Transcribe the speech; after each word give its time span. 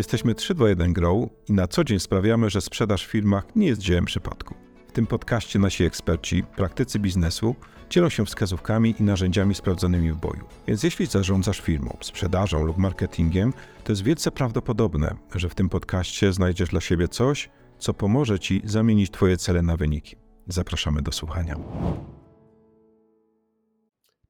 Jesteśmy 0.00 0.34
321 0.34 0.92
Grow 0.92 1.28
i 1.48 1.52
na 1.52 1.68
co 1.68 1.84
dzień 1.84 2.00
sprawiamy, 2.00 2.50
że 2.50 2.60
sprzedaż 2.60 3.06
w 3.06 3.10
firmach 3.10 3.56
nie 3.56 3.66
jest 3.66 3.80
dziełem 3.80 4.04
przypadku. 4.04 4.54
W 4.88 4.92
tym 4.92 5.06
podcaście 5.06 5.58
nasi 5.58 5.84
eksperci, 5.84 6.42
praktycy 6.56 6.98
biznesu 6.98 7.54
dzielą 7.90 8.08
się 8.08 8.26
wskazówkami 8.26 8.94
i 9.00 9.02
narzędziami 9.02 9.54
sprawdzonymi 9.54 10.12
w 10.12 10.16
boju. 10.16 10.44
Więc 10.66 10.82
jeśli 10.82 11.06
zarządzasz 11.06 11.60
firmą, 11.60 11.96
sprzedażą 12.00 12.64
lub 12.64 12.76
marketingiem, 12.76 13.52
to 13.84 13.92
jest 13.92 14.02
wielce 14.02 14.30
prawdopodobne, 14.30 15.16
że 15.34 15.48
w 15.48 15.54
tym 15.54 15.68
podcaście 15.68 16.32
znajdziesz 16.32 16.68
dla 16.68 16.80
siebie 16.80 17.08
coś, 17.08 17.50
co 17.78 17.94
pomoże 17.94 18.38
Ci 18.38 18.62
zamienić 18.64 19.10
Twoje 19.10 19.36
cele 19.36 19.62
na 19.62 19.76
wyniki. 19.76 20.16
Zapraszamy 20.48 21.02
do 21.02 21.12
słuchania. 21.12 21.56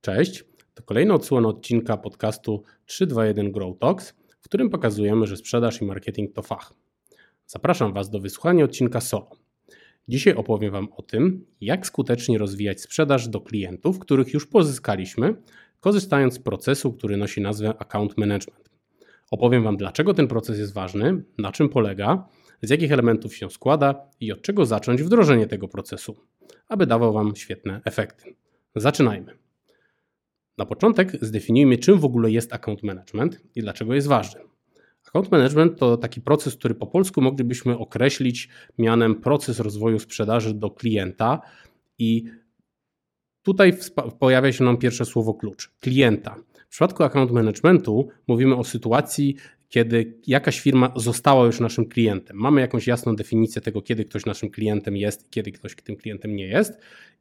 Cześć, 0.00 0.44
to 0.74 0.82
kolejna 0.82 1.14
odsłona 1.14 1.48
odcinka 1.48 1.96
podcastu 1.96 2.62
321 2.86 3.52
Grow 3.52 3.78
Talks, 3.78 4.19
którym 4.50 4.70
pokazujemy, 4.70 5.26
że 5.26 5.36
sprzedaż 5.36 5.82
i 5.82 5.84
marketing 5.84 6.34
to 6.34 6.42
fach. 6.42 6.72
Zapraszam 7.46 7.92
Was 7.92 8.10
do 8.10 8.20
wysłuchania 8.20 8.64
odcinka 8.64 9.00
solo. 9.00 9.30
Dzisiaj 10.08 10.34
opowiem 10.34 10.72
Wam 10.72 10.88
o 10.96 11.02
tym, 11.02 11.46
jak 11.60 11.86
skutecznie 11.86 12.38
rozwijać 12.38 12.80
sprzedaż 12.80 13.28
do 13.28 13.40
klientów, 13.40 13.98
których 13.98 14.34
już 14.34 14.46
pozyskaliśmy, 14.46 15.34
korzystając 15.80 16.34
z 16.34 16.38
procesu, 16.38 16.92
który 16.92 17.16
nosi 17.16 17.40
nazwę 17.40 17.74
account 17.78 18.18
management. 18.18 18.70
Opowiem 19.30 19.62
Wam, 19.62 19.76
dlaczego 19.76 20.14
ten 20.14 20.28
proces 20.28 20.58
jest 20.58 20.72
ważny, 20.72 21.22
na 21.38 21.52
czym 21.52 21.68
polega, 21.68 22.28
z 22.62 22.70
jakich 22.70 22.92
elementów 22.92 23.36
się 23.36 23.50
składa 23.50 23.94
i 24.20 24.32
od 24.32 24.42
czego 24.42 24.66
zacząć 24.66 25.02
wdrożenie 25.02 25.46
tego 25.46 25.68
procesu, 25.68 26.16
aby 26.68 26.86
dawał 26.86 27.12
Wam 27.12 27.36
świetne 27.36 27.80
efekty. 27.84 28.34
Zaczynajmy. 28.76 29.49
Na 30.60 30.66
początek 30.66 31.12
zdefiniujmy, 31.22 31.78
czym 31.78 31.98
w 31.98 32.04
ogóle 32.04 32.30
jest 32.30 32.52
account 32.52 32.82
management 32.82 33.40
i 33.54 33.60
dlaczego 33.60 33.94
jest 33.94 34.06
ważny. 34.06 34.40
Account 35.08 35.30
management 35.30 35.78
to 35.78 35.96
taki 35.96 36.20
proces, 36.20 36.56
który 36.56 36.74
po 36.74 36.86
polsku 36.86 37.20
moglibyśmy 37.20 37.78
określić 37.78 38.48
mianem 38.78 39.14
proces 39.14 39.60
rozwoju 39.60 39.98
sprzedaży 39.98 40.54
do 40.54 40.70
klienta 40.70 41.40
i 41.98 42.24
tutaj 43.42 43.72
pojawia 44.18 44.52
się 44.52 44.64
nam 44.64 44.76
pierwsze 44.76 45.04
słowo 45.04 45.34
klucz 45.34 45.68
klienta. 45.68 46.36
W 46.68 46.70
przypadku 46.70 47.02
account 47.02 47.30
managementu 47.30 48.08
mówimy 48.26 48.56
o 48.56 48.64
sytuacji, 48.64 49.36
kiedy 49.70 50.18
jakaś 50.26 50.60
firma 50.60 50.92
została 50.96 51.46
już 51.46 51.60
naszym 51.60 51.88
klientem. 51.88 52.36
Mamy 52.36 52.60
jakąś 52.60 52.86
jasną 52.86 53.16
definicję 53.16 53.62
tego, 53.62 53.82
kiedy 53.82 54.04
ktoś 54.04 54.26
naszym 54.26 54.50
klientem 54.50 54.96
jest 54.96 55.30
kiedy 55.30 55.52
ktoś 55.52 55.74
tym 55.74 55.96
klientem 55.96 56.36
nie 56.36 56.46
jest, 56.46 56.72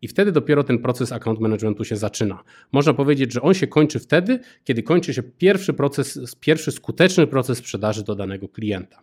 i 0.02 0.08
wtedy 0.08 0.32
dopiero 0.32 0.64
ten 0.64 0.80
proces 0.80 1.12
account 1.12 1.40
managementu 1.40 1.84
się 1.84 1.96
zaczyna. 1.96 2.44
Można 2.72 2.94
powiedzieć, 2.94 3.34
że 3.34 3.42
on 3.42 3.54
się 3.54 3.68
kończy 3.68 4.00
wtedy, 4.00 4.40
kiedy 4.64 4.84
kończy 4.84 5.14
się 5.14 5.24
pierwszy 5.24 5.74
proces, 5.74 6.36
pierwszy 6.40 6.72
skuteczny 6.72 7.28
proces 7.28 7.58
sprzedaży 7.58 8.04
do 8.04 8.16
danego 8.16 8.50
klienta. 8.50 9.00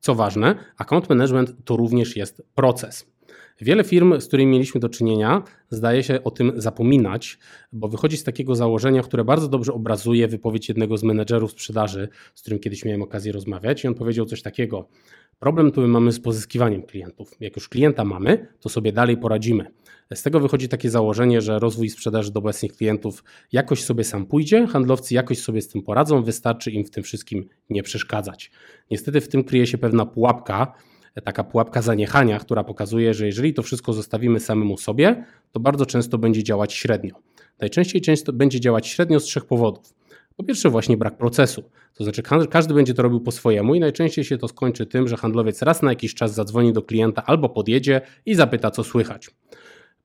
Co 0.00 0.14
ważne, 0.14 0.54
account 0.76 1.08
management 1.08 1.64
to 1.64 1.76
również 1.76 2.16
jest 2.16 2.42
proces. 2.54 3.06
Wiele 3.60 3.84
firm, 3.84 4.20
z 4.20 4.26
którymi 4.26 4.52
mieliśmy 4.52 4.80
do 4.80 4.88
czynienia, 4.88 5.42
zdaje 5.70 6.02
się 6.02 6.24
o 6.24 6.30
tym 6.30 6.52
zapominać, 6.56 7.38
bo 7.72 7.88
wychodzi 7.88 8.16
z 8.16 8.24
takiego 8.24 8.54
założenia, 8.54 9.02
które 9.02 9.24
bardzo 9.24 9.48
dobrze 9.48 9.72
obrazuje 9.72 10.28
wypowiedź 10.28 10.68
jednego 10.68 10.96
z 10.96 11.02
menedżerów 11.02 11.50
sprzedaży, 11.50 12.08
z 12.34 12.40
którym 12.40 12.58
kiedyś 12.58 12.84
miałem 12.84 13.02
okazję 13.02 13.32
rozmawiać, 13.32 13.84
i 13.84 13.88
on 13.88 13.94
powiedział 13.94 14.26
coś 14.26 14.42
takiego: 14.42 14.88
Problem 15.38 15.72
tu 15.72 15.80
my 15.80 15.88
mamy 15.88 16.12
z 16.12 16.20
pozyskiwaniem 16.20 16.82
klientów. 16.82 17.30
Jak 17.40 17.56
już 17.56 17.68
klienta 17.68 18.04
mamy, 18.04 18.46
to 18.60 18.68
sobie 18.68 18.92
dalej 18.92 19.16
poradzimy. 19.16 19.70
Z 20.14 20.22
tego 20.22 20.40
wychodzi 20.40 20.68
takie 20.68 20.90
założenie, 20.90 21.40
że 21.40 21.58
rozwój 21.58 21.90
sprzedaży 21.90 22.32
do 22.32 22.40
obecnych 22.40 22.72
klientów 22.72 23.24
jakoś 23.52 23.84
sobie 23.84 24.04
sam 24.04 24.26
pójdzie, 24.26 24.66
handlowcy 24.66 25.14
jakoś 25.14 25.38
sobie 25.38 25.62
z 25.62 25.68
tym 25.68 25.82
poradzą, 25.82 26.22
wystarczy 26.22 26.70
im 26.70 26.84
w 26.84 26.90
tym 26.90 27.02
wszystkim 27.02 27.48
nie 27.70 27.82
przeszkadzać. 27.82 28.50
Niestety 28.90 29.20
w 29.20 29.28
tym 29.28 29.44
kryje 29.44 29.66
się 29.66 29.78
pewna 29.78 30.06
pułapka, 30.06 30.74
taka 31.24 31.44
pułapka 31.44 31.82
zaniechania, 31.82 32.38
która 32.38 32.64
pokazuje, 32.64 33.14
że 33.14 33.26
jeżeli 33.26 33.54
to 33.54 33.62
wszystko 33.62 33.92
zostawimy 33.92 34.40
samemu 34.40 34.78
sobie, 34.78 35.24
to 35.52 35.60
bardzo 35.60 35.86
często 35.86 36.18
będzie 36.18 36.44
działać 36.44 36.72
średnio. 36.72 37.14
Najczęściej 37.60 38.00
często 38.00 38.32
będzie 38.32 38.60
działać 38.60 38.86
średnio 38.86 39.20
z 39.20 39.24
trzech 39.24 39.44
powodów. 39.44 39.94
Po 40.36 40.44
pierwsze, 40.44 40.70
właśnie 40.70 40.96
brak 40.96 41.16
procesu. 41.16 41.62
To 41.94 42.04
znaczy, 42.04 42.22
każdy 42.50 42.74
będzie 42.74 42.94
to 42.94 43.02
robił 43.02 43.20
po 43.20 43.32
swojemu 43.32 43.74
i 43.74 43.80
najczęściej 43.80 44.24
się 44.24 44.38
to 44.38 44.48
skończy 44.48 44.86
tym, 44.86 45.08
że 45.08 45.16
handlowiec 45.16 45.62
raz 45.62 45.82
na 45.82 45.90
jakiś 45.90 46.14
czas 46.14 46.34
zadzwoni 46.34 46.72
do 46.72 46.82
klienta 46.82 47.22
albo 47.26 47.48
podjedzie 47.48 48.00
i 48.26 48.34
zapyta, 48.34 48.70
co 48.70 48.84
słychać. 48.84 49.30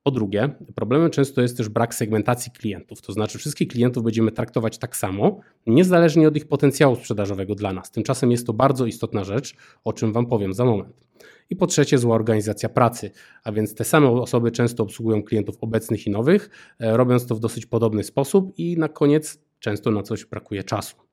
Po 0.04 0.10
drugie, 0.10 0.50
problemem 0.74 1.10
często 1.10 1.42
jest 1.42 1.56
też 1.56 1.68
brak 1.68 1.94
segmentacji 1.94 2.52
klientów, 2.52 3.02
to 3.02 3.12
znaczy 3.12 3.38
wszystkich 3.38 3.68
klientów 3.68 4.04
będziemy 4.04 4.32
traktować 4.32 4.78
tak 4.78 4.96
samo, 4.96 5.40
niezależnie 5.66 6.28
od 6.28 6.36
ich 6.36 6.48
potencjału 6.48 6.96
sprzedażowego 6.96 7.54
dla 7.54 7.72
nas. 7.72 7.90
Tymczasem 7.90 8.30
jest 8.30 8.46
to 8.46 8.52
bardzo 8.52 8.86
istotna 8.86 9.24
rzecz, 9.24 9.56
o 9.84 9.92
czym 9.92 10.12
Wam 10.12 10.26
powiem 10.26 10.54
za 10.54 10.64
moment. 10.64 11.06
I 11.50 11.56
po 11.56 11.66
trzecie, 11.66 11.98
zła 11.98 12.14
organizacja 12.14 12.68
pracy, 12.68 13.10
a 13.44 13.52
więc 13.52 13.74
te 13.74 13.84
same 13.84 14.08
osoby 14.08 14.50
często 14.50 14.82
obsługują 14.82 15.22
klientów 15.22 15.56
obecnych 15.60 16.06
i 16.06 16.10
nowych, 16.10 16.50
e, 16.78 16.96
robiąc 16.96 17.26
to 17.26 17.34
w 17.34 17.40
dosyć 17.40 17.66
podobny 17.66 18.04
sposób 18.04 18.52
i 18.58 18.76
na 18.78 18.88
koniec 18.88 19.38
często 19.58 19.90
na 19.90 20.02
coś 20.02 20.24
brakuje 20.24 20.64
czasu. 20.64 21.03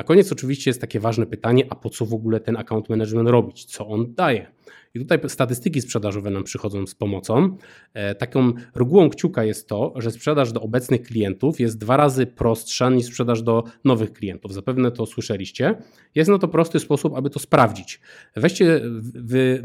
Na 0.00 0.04
koniec 0.04 0.32
oczywiście 0.32 0.70
jest 0.70 0.80
takie 0.80 1.00
ważne 1.00 1.26
pytanie, 1.26 1.64
a 1.70 1.74
po 1.74 1.90
co 1.90 2.06
w 2.06 2.14
ogóle 2.14 2.40
ten 2.40 2.56
account 2.56 2.88
management 2.88 3.28
robić? 3.28 3.64
Co 3.64 3.86
on 3.86 4.14
daje? 4.14 4.52
I 4.94 4.98
tutaj 4.98 5.18
statystyki 5.28 5.80
sprzedażowe 5.80 6.30
nam 6.30 6.44
przychodzą 6.44 6.86
z 6.86 6.94
pomocą. 6.94 7.56
E, 7.94 8.14
taką 8.14 8.52
regułą 8.74 9.10
kciuka 9.10 9.44
jest 9.44 9.68
to, 9.68 9.92
że 9.96 10.10
sprzedaż 10.10 10.52
do 10.52 10.60
obecnych 10.60 11.02
klientów 11.02 11.60
jest 11.60 11.78
dwa 11.78 11.96
razy 11.96 12.26
prostsza 12.26 12.90
niż 12.90 13.06
sprzedaż 13.06 13.42
do 13.42 13.64
nowych 13.84 14.12
klientów. 14.12 14.54
Zapewne 14.54 14.90
to 14.90 15.06
słyszeliście. 15.06 15.74
Jest 16.14 16.30
na 16.30 16.38
to 16.38 16.48
prosty 16.48 16.78
sposób, 16.78 17.16
aby 17.16 17.30
to 17.30 17.38
sprawdzić. 17.38 18.00
Weźcie, 18.36 18.80
wy, 19.14 19.62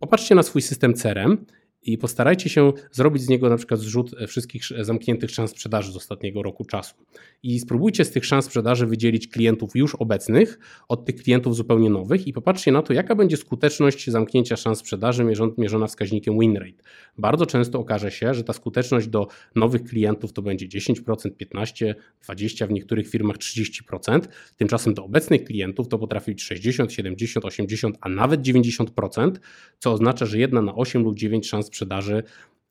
popatrzcie 0.00 0.34
na 0.34 0.42
swój 0.42 0.62
system 0.62 0.94
CRM 0.94 1.38
i 1.82 1.98
postarajcie 1.98 2.50
się 2.50 2.72
zrobić 2.92 3.22
z 3.22 3.28
niego 3.28 3.48
na 3.48 3.56
przykład 3.56 3.80
zrzut 3.80 4.14
wszystkich 4.28 4.62
zamkniętych 4.80 5.30
szans 5.30 5.50
sprzedaży 5.50 5.92
z 5.92 5.96
ostatniego 5.96 6.42
roku 6.42 6.64
czasu. 6.64 6.94
I 7.42 7.60
spróbujcie 7.60 8.04
z 8.04 8.10
tych 8.10 8.24
szans 8.24 8.44
sprzedaży 8.44 8.86
wydzielić 8.86 9.28
klientów 9.28 9.70
już 9.74 9.94
obecnych 9.94 10.58
od 10.88 11.04
tych 11.04 11.16
klientów 11.16 11.56
zupełnie 11.56 11.90
nowych 11.90 12.26
i 12.26 12.32
popatrzcie 12.32 12.72
na 12.72 12.82
to, 12.82 12.92
jaka 12.92 13.14
będzie 13.14 13.36
skuteczność 13.36 14.10
zamknięcia 14.10 14.56
szans 14.56 14.78
sprzedaży 14.78 15.26
mierzona 15.58 15.86
wskaźnikiem 15.86 16.38
win 16.38 16.56
rate. 16.56 16.82
Bardzo 17.18 17.46
często 17.46 17.78
okaże 17.78 18.10
się, 18.10 18.34
że 18.34 18.44
ta 18.44 18.52
skuteczność 18.52 19.08
do 19.08 19.28
nowych 19.54 19.84
klientów 19.84 20.32
to 20.32 20.42
będzie 20.42 20.68
10%, 20.68 20.94
15%, 21.04 21.94
20%, 22.28 22.68
w 22.68 22.70
niektórych 22.70 23.08
firmach 23.08 23.36
30%. 23.36 24.20
Tymczasem 24.56 24.94
do 24.94 25.04
obecnych 25.04 25.44
klientów 25.44 25.88
to 25.88 25.98
potrafi 25.98 26.30
być 26.30 26.42
60, 26.42 26.92
70, 26.92 27.44
80, 27.44 27.98
a 28.00 28.08
nawet 28.08 28.40
90%, 28.40 29.32
co 29.78 29.92
oznacza, 29.92 30.26
że 30.26 30.38
jedna 30.38 30.62
na 30.62 30.74
8 30.74 31.02
lub 31.02 31.16
9 31.16 31.48
szans 31.48 31.70
sprzedaży 31.72 32.22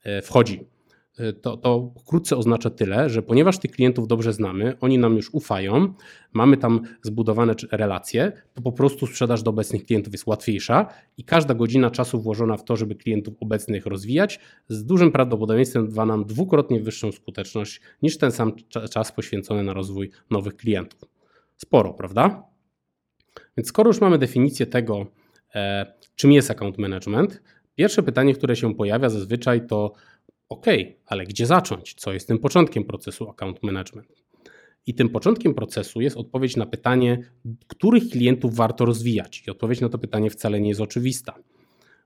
e, 0.03 0.21
wchodzi. 0.21 0.65
E, 1.17 1.33
to, 1.33 1.57
to 1.57 1.93
wkrótce 1.99 2.37
oznacza 2.37 2.69
tyle, 2.69 3.09
że 3.09 3.21
ponieważ 3.21 3.59
tych 3.59 3.71
klientów 3.71 4.07
dobrze 4.07 4.33
znamy, 4.33 4.77
oni 4.79 4.97
nam 4.97 5.15
już 5.15 5.33
ufają, 5.33 5.93
mamy 6.33 6.57
tam 6.57 6.81
zbudowane 7.01 7.55
relacje, 7.71 8.31
to 8.53 8.61
po 8.61 8.71
prostu 8.71 9.07
sprzedaż 9.07 9.43
do 9.43 9.49
obecnych 9.49 9.83
klientów 9.85 10.13
jest 10.13 10.27
łatwiejsza 10.27 10.87
i 11.17 11.23
każda 11.23 11.53
godzina 11.53 11.91
czasu 11.91 12.21
włożona 12.21 12.57
w 12.57 12.63
to, 12.63 12.75
żeby 12.75 12.95
klientów 12.95 13.33
obecnych 13.39 13.85
rozwijać, 13.85 14.39
z 14.69 14.85
dużym 14.85 15.11
prawdopodobieństwem 15.11 15.91
da 15.91 16.05
nam 16.05 16.25
dwukrotnie 16.25 16.79
wyższą 16.79 17.11
skuteczność 17.11 17.81
niż 18.01 18.17
ten 18.17 18.31
sam 18.31 18.53
czas 18.91 19.11
poświęcony 19.11 19.63
na 19.63 19.73
rozwój 19.73 20.11
nowych 20.29 20.55
klientów. 20.55 21.09
Sporo, 21.57 21.93
prawda? 21.93 22.43
Więc 23.57 23.67
skoro 23.67 23.89
już 23.89 24.01
mamy 24.01 24.17
definicję 24.17 24.65
tego, 24.65 25.05
e, 25.55 25.93
czym 26.15 26.31
jest 26.31 26.51
account 26.51 26.77
management, 26.77 27.41
Pierwsze 27.75 28.03
pytanie, 28.03 28.33
które 28.33 28.55
się 28.55 28.75
pojawia 28.75 29.09
zazwyczaj 29.09 29.67
to 29.67 29.93
OK, 30.49 30.65
ale 31.05 31.25
gdzie 31.25 31.45
zacząć? 31.45 31.93
Co 31.93 32.13
jest 32.13 32.27
tym 32.27 32.39
początkiem 32.39 32.83
procesu 32.83 33.29
account 33.29 33.63
management? 33.63 34.07
I 34.87 34.93
tym 34.93 35.09
początkiem 35.09 35.53
procesu 35.53 36.01
jest 36.01 36.17
odpowiedź 36.17 36.55
na 36.55 36.65
pytanie, 36.65 37.17
których 37.67 38.09
klientów 38.09 38.55
warto 38.55 38.85
rozwijać. 38.85 39.43
I 39.47 39.51
odpowiedź 39.51 39.81
na 39.81 39.89
to 39.89 39.97
pytanie 39.97 40.29
wcale 40.29 40.61
nie 40.61 40.69
jest 40.69 40.81
oczywista. 40.81 41.35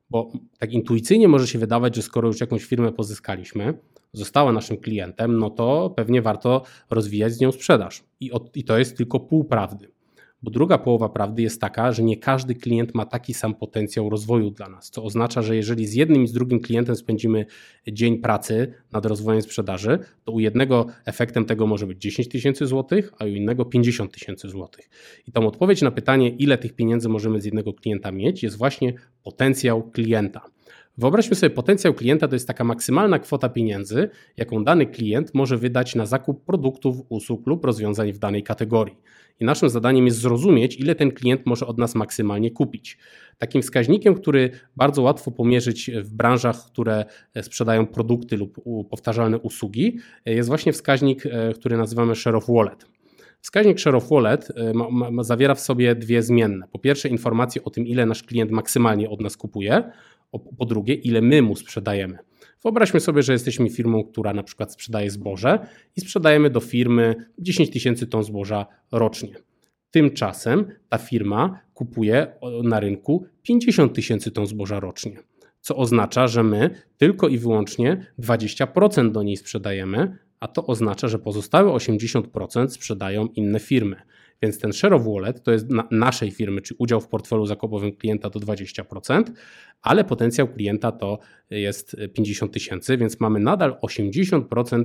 Bo 0.09 0.31
tak 0.59 0.73
intuicyjnie 0.73 1.27
może 1.27 1.47
się 1.47 1.59
wydawać, 1.59 1.95
że 1.95 2.01
skoro 2.01 2.27
już 2.27 2.41
jakąś 2.41 2.65
firmę 2.65 2.91
pozyskaliśmy, 2.91 3.73
została 4.13 4.51
naszym 4.51 4.77
klientem, 4.77 5.39
no 5.39 5.49
to 5.49 5.89
pewnie 5.89 6.21
warto 6.21 6.63
rozwijać 6.89 7.33
z 7.33 7.39
nią 7.39 7.51
sprzedaż. 7.51 8.03
I, 8.19 8.31
od, 8.31 8.57
i 8.57 8.63
to 8.63 8.77
jest 8.77 8.97
tylko 8.97 9.19
pół 9.19 9.43
prawdy. 9.43 9.94
Bo 10.41 10.51
druga 10.51 10.77
połowa 10.77 11.09
prawdy 11.09 11.41
jest 11.41 11.61
taka, 11.61 11.91
że 11.91 12.03
nie 12.03 12.17
każdy 12.17 12.55
klient 12.55 12.95
ma 12.95 13.05
taki 13.05 13.33
sam 13.33 13.55
potencjał 13.55 14.09
rozwoju 14.09 14.51
dla 14.51 14.69
nas, 14.69 14.89
co 14.89 15.03
oznacza, 15.03 15.41
że 15.41 15.55
jeżeli 15.55 15.87
z 15.87 15.93
jednym 15.93 16.23
i 16.23 16.27
z 16.27 16.33
drugim 16.33 16.59
klientem 16.59 16.95
spędzimy 16.95 17.45
dzień 17.87 18.17
pracy 18.17 18.73
nad 18.91 19.05
rozwojem 19.05 19.41
sprzedaży, 19.41 19.99
to 20.23 20.31
u 20.31 20.39
jednego 20.39 20.87
efektem 21.05 21.45
tego 21.45 21.67
może 21.67 21.87
być 21.87 22.01
10 22.01 22.29
tysięcy 22.29 22.67
złotych, 22.67 23.13
a 23.19 23.25
u 23.25 23.27
innego 23.27 23.65
50 23.65 24.11
tysięcy 24.11 24.49
złotych. 24.49 24.89
I 25.27 25.31
tą 25.31 25.47
odpowiedź 25.47 25.81
na 25.81 25.91
pytanie, 25.91 26.29
ile 26.29 26.57
tych 26.57 26.73
pieniędzy 26.73 27.09
możemy 27.09 27.41
z 27.41 27.45
jednego 27.45 27.73
klienta 27.73 28.11
mieć, 28.11 28.43
jest 28.43 28.57
właśnie 28.57 28.93
potencjał 29.23 29.91
klienta. 29.91 30.54
Wyobraźmy 30.97 31.35
sobie, 31.35 31.49
potencjał 31.49 31.93
klienta 31.93 32.27
to 32.27 32.35
jest 32.35 32.47
taka 32.47 32.63
maksymalna 32.63 33.19
kwota 33.19 33.49
pieniędzy, 33.49 34.09
jaką 34.37 34.63
dany 34.63 34.85
klient 34.85 35.33
może 35.33 35.57
wydać 35.57 35.95
na 35.95 36.05
zakup 36.05 36.45
produktów, 36.45 36.97
usług 37.09 37.47
lub 37.47 37.65
rozwiązań 37.65 38.13
w 38.13 38.19
danej 38.19 38.43
kategorii. 38.43 38.97
I 39.39 39.45
naszym 39.45 39.69
zadaniem 39.69 40.05
jest 40.05 40.17
zrozumieć, 40.17 40.79
ile 40.79 40.95
ten 40.95 41.11
klient 41.11 41.45
może 41.45 41.67
od 41.67 41.77
nas 41.77 41.95
maksymalnie 41.95 42.51
kupić. 42.51 42.97
Takim 43.37 43.61
wskaźnikiem, 43.61 44.15
który 44.15 44.49
bardzo 44.75 45.01
łatwo 45.01 45.31
pomierzyć 45.31 45.91
w 46.03 46.13
branżach, 46.13 46.65
które 46.65 47.05
sprzedają 47.41 47.87
produkty 47.87 48.37
lub 48.37 48.61
powtarzalne 48.89 49.39
usługi, 49.39 49.99
jest 50.25 50.49
właśnie 50.49 50.73
wskaźnik, 50.73 51.25
e, 51.25 51.53
który 51.53 51.77
nazywamy 51.77 52.15
share 52.15 52.35
of 52.35 52.45
wallet. 52.47 52.94
Wskaźnik 53.45 53.79
Share 53.79 53.95
of 53.95 54.09
Wallet 54.09 54.49
y, 54.49 54.73
ma, 54.73 55.11
ma, 55.11 55.23
zawiera 55.23 55.55
w 55.55 55.59
sobie 55.59 55.95
dwie 55.95 56.23
zmienne. 56.23 56.67
Po 56.71 56.79
pierwsze, 56.79 57.09
informacje 57.09 57.63
o 57.63 57.69
tym, 57.69 57.87
ile 57.87 58.05
nasz 58.05 58.23
klient 58.23 58.51
maksymalnie 58.51 59.09
od 59.09 59.21
nas 59.21 59.37
kupuje, 59.37 59.91
po 60.57 60.65
drugie, 60.65 60.93
ile 60.93 61.21
my 61.21 61.41
mu 61.41 61.55
sprzedajemy. 61.55 62.17
Wyobraźmy 62.63 62.99
sobie, 62.99 63.23
że 63.23 63.33
jesteśmy 63.33 63.69
firmą, 63.69 64.03
która 64.03 64.33
na 64.33 64.43
przykład 64.43 64.73
sprzedaje 64.73 65.11
zboże 65.11 65.67
i 65.95 66.01
sprzedajemy 66.01 66.49
do 66.49 66.59
firmy 66.59 67.15
10 67.39 67.69
tysięcy 67.69 68.07
ton 68.07 68.23
zboża 68.23 68.65
rocznie. 68.91 69.35
Tymczasem 69.91 70.65
ta 70.89 70.97
firma 70.97 71.59
kupuje 71.73 72.27
na 72.63 72.79
rynku 72.79 73.25
50 73.41 73.93
tysięcy 73.93 74.31
ton 74.31 74.47
zboża 74.47 74.79
rocznie, 74.79 75.17
co 75.61 75.75
oznacza, 75.75 76.27
że 76.27 76.43
my 76.43 76.69
tylko 76.97 77.27
i 77.27 77.37
wyłącznie 77.37 78.05
20% 78.19 79.11
do 79.11 79.23
niej 79.23 79.37
sprzedajemy, 79.37 80.17
a 80.45 80.47
to 80.47 80.65
oznacza, 80.65 81.07
że 81.07 81.19
pozostałe 81.19 81.71
80% 81.71 82.69
sprzedają 82.69 83.27
inne 83.27 83.59
firmy. 83.59 83.95
Więc 84.41 84.59
ten 84.59 84.73
share 84.73 84.93
of 84.93 85.05
wallet 85.05 85.43
to 85.43 85.51
jest 85.51 85.69
na 85.69 85.87
naszej 85.91 86.31
firmy, 86.31 86.61
czy 86.61 86.75
udział 86.77 87.01
w 87.01 87.07
portfelu 87.07 87.45
zakupowym 87.45 87.95
klienta 87.95 88.29
to 88.29 88.39
20%, 88.39 89.23
ale 89.81 90.03
potencjał 90.03 90.47
klienta 90.47 90.91
to 90.91 91.19
jest 91.49 91.95
50 92.13 92.51
tysięcy, 92.51 92.97
więc 92.97 93.19
mamy 93.19 93.39
nadal 93.39 93.77
80% 93.81 94.83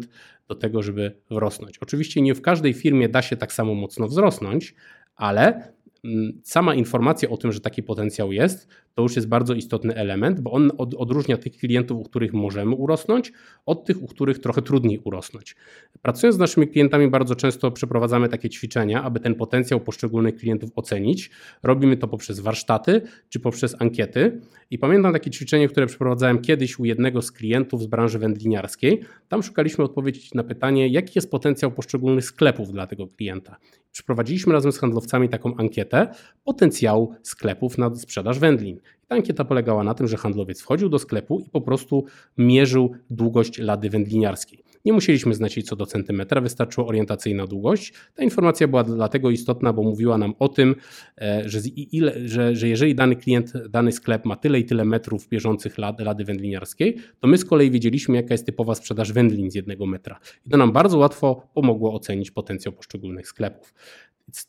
do 0.48 0.54
tego, 0.54 0.82
żeby 0.82 1.16
wrosnąć. 1.30 1.78
Oczywiście 1.78 2.22
nie 2.22 2.34
w 2.34 2.42
każdej 2.42 2.72
firmie 2.72 3.08
da 3.08 3.22
się 3.22 3.36
tak 3.36 3.52
samo 3.52 3.74
mocno 3.74 4.08
wzrosnąć, 4.08 4.74
ale 5.16 5.72
Mm, 6.04 6.40
sama 6.44 6.74
informacja 6.74 7.28
o 7.30 7.36
tym, 7.36 7.52
że 7.52 7.60
taki 7.60 7.82
potencjał 7.82 8.32
jest, 8.32 8.68
to 9.00 9.04
już 9.04 9.16
jest 9.16 9.28
bardzo 9.28 9.54
istotny 9.54 9.94
element, 9.94 10.40
bo 10.40 10.50
on 10.50 10.70
odróżnia 10.78 11.36
tych 11.36 11.56
klientów, 11.56 12.00
u 12.00 12.02
których 12.02 12.32
możemy 12.32 12.74
urosnąć, 12.74 13.32
od 13.66 13.84
tych, 13.84 14.02
u 14.02 14.06
których 14.06 14.38
trochę 14.38 14.62
trudniej 14.62 15.00
urosnąć. 15.04 15.56
Pracując 16.02 16.36
z 16.36 16.38
naszymi 16.38 16.68
klientami, 16.68 17.08
bardzo 17.08 17.34
często 17.34 17.70
przeprowadzamy 17.70 18.28
takie 18.28 18.50
ćwiczenia, 18.50 19.02
aby 19.02 19.20
ten 19.20 19.34
potencjał 19.34 19.80
poszczególnych 19.80 20.36
klientów 20.36 20.70
ocenić. 20.74 21.30
Robimy 21.62 21.96
to 21.96 22.08
poprzez 22.08 22.40
warsztaty 22.40 23.02
czy 23.28 23.40
poprzez 23.40 23.76
ankiety. 23.78 24.40
I 24.70 24.78
pamiętam 24.78 25.12
takie 25.12 25.30
ćwiczenie, 25.30 25.68
które 25.68 25.86
przeprowadzałem 25.86 26.38
kiedyś 26.38 26.78
u 26.78 26.84
jednego 26.84 27.22
z 27.22 27.32
klientów 27.32 27.82
z 27.82 27.86
branży 27.86 28.18
wędliniarskiej. 28.18 29.00
Tam 29.28 29.42
szukaliśmy 29.42 29.84
odpowiedzi 29.84 30.28
na 30.34 30.44
pytanie, 30.44 30.88
jaki 30.88 31.12
jest 31.14 31.30
potencjał 31.30 31.72
poszczególnych 31.72 32.24
sklepów 32.24 32.72
dla 32.72 32.86
tego 32.86 33.06
klienta. 33.06 33.56
Przeprowadziliśmy 33.92 34.52
razem 34.52 34.72
z 34.72 34.78
handlowcami 34.78 35.28
taką 35.28 35.56
ankietę 35.56 36.08
potencjału 36.44 37.14
sklepów 37.22 37.78
na 37.78 37.94
sprzedaż 37.94 38.38
wędlin. 38.38 38.80
I 39.04 39.06
ta 39.06 39.14
ankieta 39.14 39.44
polegała 39.44 39.84
na 39.84 39.94
tym, 39.94 40.08
że 40.08 40.16
handlowiec 40.16 40.60
wchodził 40.60 40.88
do 40.88 40.98
sklepu 40.98 41.40
i 41.46 41.50
po 41.50 41.60
prostu 41.60 42.04
mierzył 42.38 42.92
długość 43.10 43.58
lady 43.58 43.90
wędliniarskiej. 43.90 44.64
Nie 44.84 44.92
musieliśmy 44.92 45.34
znać 45.34 45.56
jej 45.56 45.64
co 45.64 45.76
do 45.76 45.86
centymetra, 45.86 46.40
wystarczyła 46.40 46.86
orientacyjna 46.86 47.46
długość. 47.46 47.92
Ta 48.14 48.22
informacja 48.22 48.68
była 48.68 48.84
dlatego 48.84 49.30
istotna, 49.30 49.72
bo 49.72 49.82
mówiła 49.82 50.18
nam 50.18 50.34
o 50.38 50.48
tym, 50.48 50.74
e, 51.20 51.42
że, 51.46 51.60
ile, 51.74 52.28
że, 52.28 52.56
że 52.56 52.68
jeżeli 52.68 52.94
dany 52.94 53.16
klient, 53.16 53.52
dany 53.68 53.92
sklep 53.92 54.24
ma 54.24 54.36
tyle 54.36 54.58
i 54.58 54.64
tyle 54.64 54.84
metrów 54.84 55.28
bieżących 55.28 55.78
lady, 55.78 56.04
lady 56.04 56.24
wędliniarskiej, 56.24 56.96
to 57.20 57.28
my 57.28 57.38
z 57.38 57.44
kolei 57.44 57.70
wiedzieliśmy, 57.70 58.16
jaka 58.16 58.34
jest 58.34 58.46
typowa 58.46 58.74
sprzedaż 58.74 59.12
wędlin 59.12 59.50
z 59.50 59.54
jednego 59.54 59.86
metra. 59.86 60.18
I 60.46 60.50
to 60.50 60.56
nam 60.56 60.72
bardzo 60.72 60.98
łatwo 60.98 61.48
pomogło 61.54 61.94
ocenić 61.94 62.30
potencjał 62.30 62.72
poszczególnych 62.72 63.28
sklepów. 63.28 63.74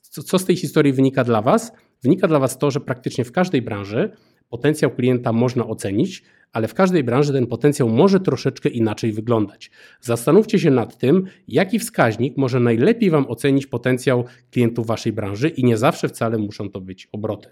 Co 0.10 0.40
z 0.40 0.46
tej 0.46 0.56
historii 0.56 0.94
wynika 0.94 1.24
dla 1.24 1.42
Was? 1.42 1.72
Wynika 2.04 2.28
dla 2.28 2.40
Was 2.40 2.58
to, 2.58 2.72
że 2.72 2.80
praktycznie 2.80 3.26
w 3.26 3.32
każdej 3.32 3.62
branży 3.62 4.12
potencjał 4.51 4.92
klienta 4.92 5.33
można 5.33 5.68
ocenić, 5.68 6.24
ale 6.51 6.68
w 6.68 6.74
każdej 6.74 7.03
branży 7.03 7.33
ten 7.33 7.48
potencjał 7.48 7.89
może 7.89 8.19
troszeczkę 8.19 8.69
inaczej 8.69 9.12
wyglądać. 9.12 9.71
Zastanówcie 10.01 10.59
się 10.59 10.71
nad 10.71 10.98
tym, 10.98 11.25
jaki 11.48 11.80
wskaźnik 11.80 12.38
może 12.38 12.59
najlepiej 12.59 13.09
Wam 13.09 13.25
ocenić 13.27 13.68
potencjał 13.68 14.25
klientów 14.51 14.88
Waszej 14.88 15.13
branży 15.13 15.50
i 15.50 15.63
nie 15.63 15.77
zawsze 15.77 16.09
wcale 16.09 16.38
muszą 16.38 16.69
to 16.69 16.81
być 16.81 17.07
obroty. 17.12 17.50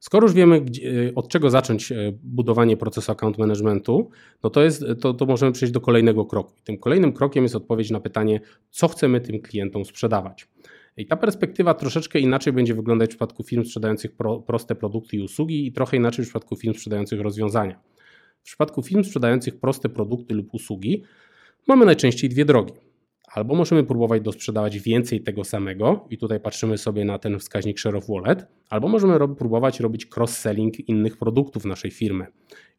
Skoro 0.00 0.26
już 0.26 0.34
wiemy, 0.34 0.64
od 1.14 1.28
czego 1.28 1.50
zacząć 1.50 1.92
e, 1.92 1.96
budowanie 2.22 2.76
procesu 2.76 3.12
account 3.12 3.38
managementu, 3.38 4.10
no 4.42 4.50
to, 4.50 4.62
jest, 4.62 4.84
to, 5.00 5.14
to 5.14 5.26
możemy 5.26 5.52
przejść 5.52 5.74
do 5.74 5.80
kolejnego 5.80 6.24
kroku. 6.24 6.52
Tym 6.64 6.78
kolejnym 6.78 7.12
krokiem 7.12 7.42
jest 7.42 7.56
odpowiedź 7.56 7.90
na 7.90 8.00
pytanie, 8.00 8.40
co 8.70 8.88
chcemy 8.88 9.20
tym 9.20 9.40
klientom 9.40 9.84
sprzedawać. 9.84 10.48
I 10.98 11.06
ta 11.06 11.16
perspektywa 11.16 11.74
troszeczkę 11.74 12.18
inaczej 12.18 12.52
będzie 12.52 12.74
wyglądać 12.74 13.08
w 13.08 13.10
przypadku 13.10 13.42
firm 13.42 13.64
sprzedających 13.64 14.12
pro, 14.12 14.40
proste 14.40 14.74
produkty 14.74 15.16
i 15.16 15.20
usługi 15.20 15.66
i 15.66 15.72
trochę 15.72 15.96
inaczej 15.96 16.24
w 16.24 16.28
przypadku 16.28 16.56
firm 16.56 16.74
sprzedających 16.74 17.20
rozwiązania. 17.20 17.80
W 18.40 18.44
przypadku 18.44 18.82
firm 18.82 19.04
sprzedających 19.04 19.60
proste 19.60 19.88
produkty 19.88 20.34
lub 20.34 20.54
usługi 20.54 21.02
mamy 21.68 21.86
najczęściej 21.86 22.30
dwie 22.30 22.44
drogi. 22.44 22.72
Albo 23.32 23.54
możemy 23.54 23.84
próbować 23.84 24.22
dosprzedawać 24.22 24.78
więcej 24.78 25.20
tego 25.20 25.44
samego 25.44 26.06
i 26.10 26.18
tutaj 26.18 26.40
patrzymy 26.40 26.78
sobie 26.78 27.04
na 27.04 27.18
ten 27.18 27.38
wskaźnik 27.38 27.78
share 27.78 27.96
of 27.96 28.06
wallet, 28.08 28.46
albo 28.70 28.88
możemy 28.88 29.18
rob, 29.18 29.38
próbować 29.38 29.80
robić 29.80 30.06
cross-selling 30.06 30.88
innych 30.88 31.16
produktów 31.16 31.64
naszej 31.64 31.90
firmy. 31.90 32.26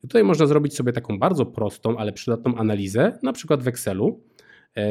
I 0.04 0.08
tutaj 0.08 0.24
można 0.24 0.46
zrobić 0.46 0.76
sobie 0.76 0.94
taką 0.94 1.20
bardzo 1.20 1.46
prostą, 1.46 1.98
ale 1.98 2.14
przydatną 2.14 2.56
analizę, 2.56 3.20
na 3.24 3.34
przykład 3.34 3.64
w 3.64 3.68
Excelu, 3.68 4.24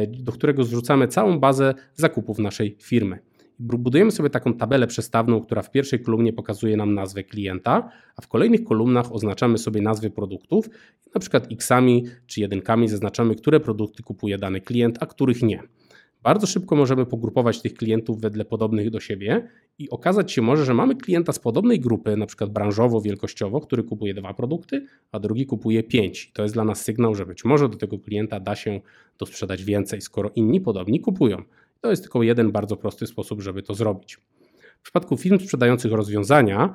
do 0.09 0.33
którego 0.33 0.65
zrzucamy 0.65 1.09
całą 1.09 1.41
bazę 1.41 1.75
zakupów 1.95 2.39
naszej 2.39 2.77
firmy. 2.83 3.19
Budujemy 3.59 4.11
sobie 4.11 4.31
taką 4.31 4.55
tabelę 4.55 4.87
przestawną, 4.87 5.41
która 5.41 5.63
w 5.63 5.71
pierwszej 5.71 6.01
kolumnie 6.01 6.33
pokazuje 6.33 6.77
nam 6.77 6.95
nazwę 6.95 7.25
klienta, 7.25 7.91
a 8.17 8.23
w 8.23 8.29
kolejnych 8.29 8.65
kolumnach 8.65 9.13
oznaczamy 9.13 9.59
sobie 9.59 9.83
nazwy 9.83 10.11
produktów, 10.11 10.69
na 11.15 11.21
przykład 11.21 11.53
xami 11.53 12.05
czy 12.27 12.41
jedynkami 12.41 12.89
zaznaczamy, 12.89 13.35
które 13.35 13.61
produkty 13.61 14.03
kupuje 14.03 14.39
dany 14.39 14.61
klient, 14.61 14.99
a 15.01 15.07
których 15.07 15.43
nie. 15.43 15.63
Bardzo 16.23 16.47
szybko 16.47 16.76
możemy 16.76 17.06
pogrupować 17.06 17.62
tych 17.62 17.75
klientów 17.75 18.20
wedle 18.20 18.44
podobnych 18.44 18.91
do 18.91 19.00
siebie 19.00 19.49
i 19.79 19.91
okazać 19.91 20.32
się 20.32 20.43
może, 20.43 20.65
że 20.65 20.75
mamy 20.75 20.97
klienta 20.97 21.32
z 21.32 21.38
podobnej 21.38 21.81
grupy, 21.81 22.17
na 22.17 22.26
przykład 22.26 22.50
branżowo, 22.50 23.00
wielkościowo, 23.00 23.61
który 23.61 23.82
kupuje 23.82 24.15
dwa 24.15 24.35
produkty, 24.35 24.87
a 25.12 25.20
drugi 25.20 25.47
kupuje 25.47 25.82
pięć. 25.82 26.32
To 26.32 26.43
jest 26.43 26.55
dla 26.55 26.65
nas 26.65 26.85
sygnał, 26.85 27.15
że 27.15 27.26
być 27.26 27.44
może 27.44 27.69
do 27.69 27.77
tego 27.77 27.98
klienta 27.98 28.41
da 28.41 28.56
się 28.56 28.81
dosprzedać 29.19 29.65
więcej, 29.65 30.01
skoro 30.01 30.31
inni 30.34 30.60
podobni 30.60 31.01
kupują. 31.01 31.43
To 31.81 31.91
jest 31.91 32.03
tylko 32.03 32.22
jeden 32.22 32.53
bardzo 32.53 32.77
prosty 32.77 33.06
sposób, 33.06 33.43
żeby 33.43 33.63
to 33.63 33.75
zrobić. 33.75 34.19
W 34.79 34.82
przypadku 34.82 35.17
firm 35.17 35.39
sprzedających 35.39 35.93
rozwiązania 35.93 36.75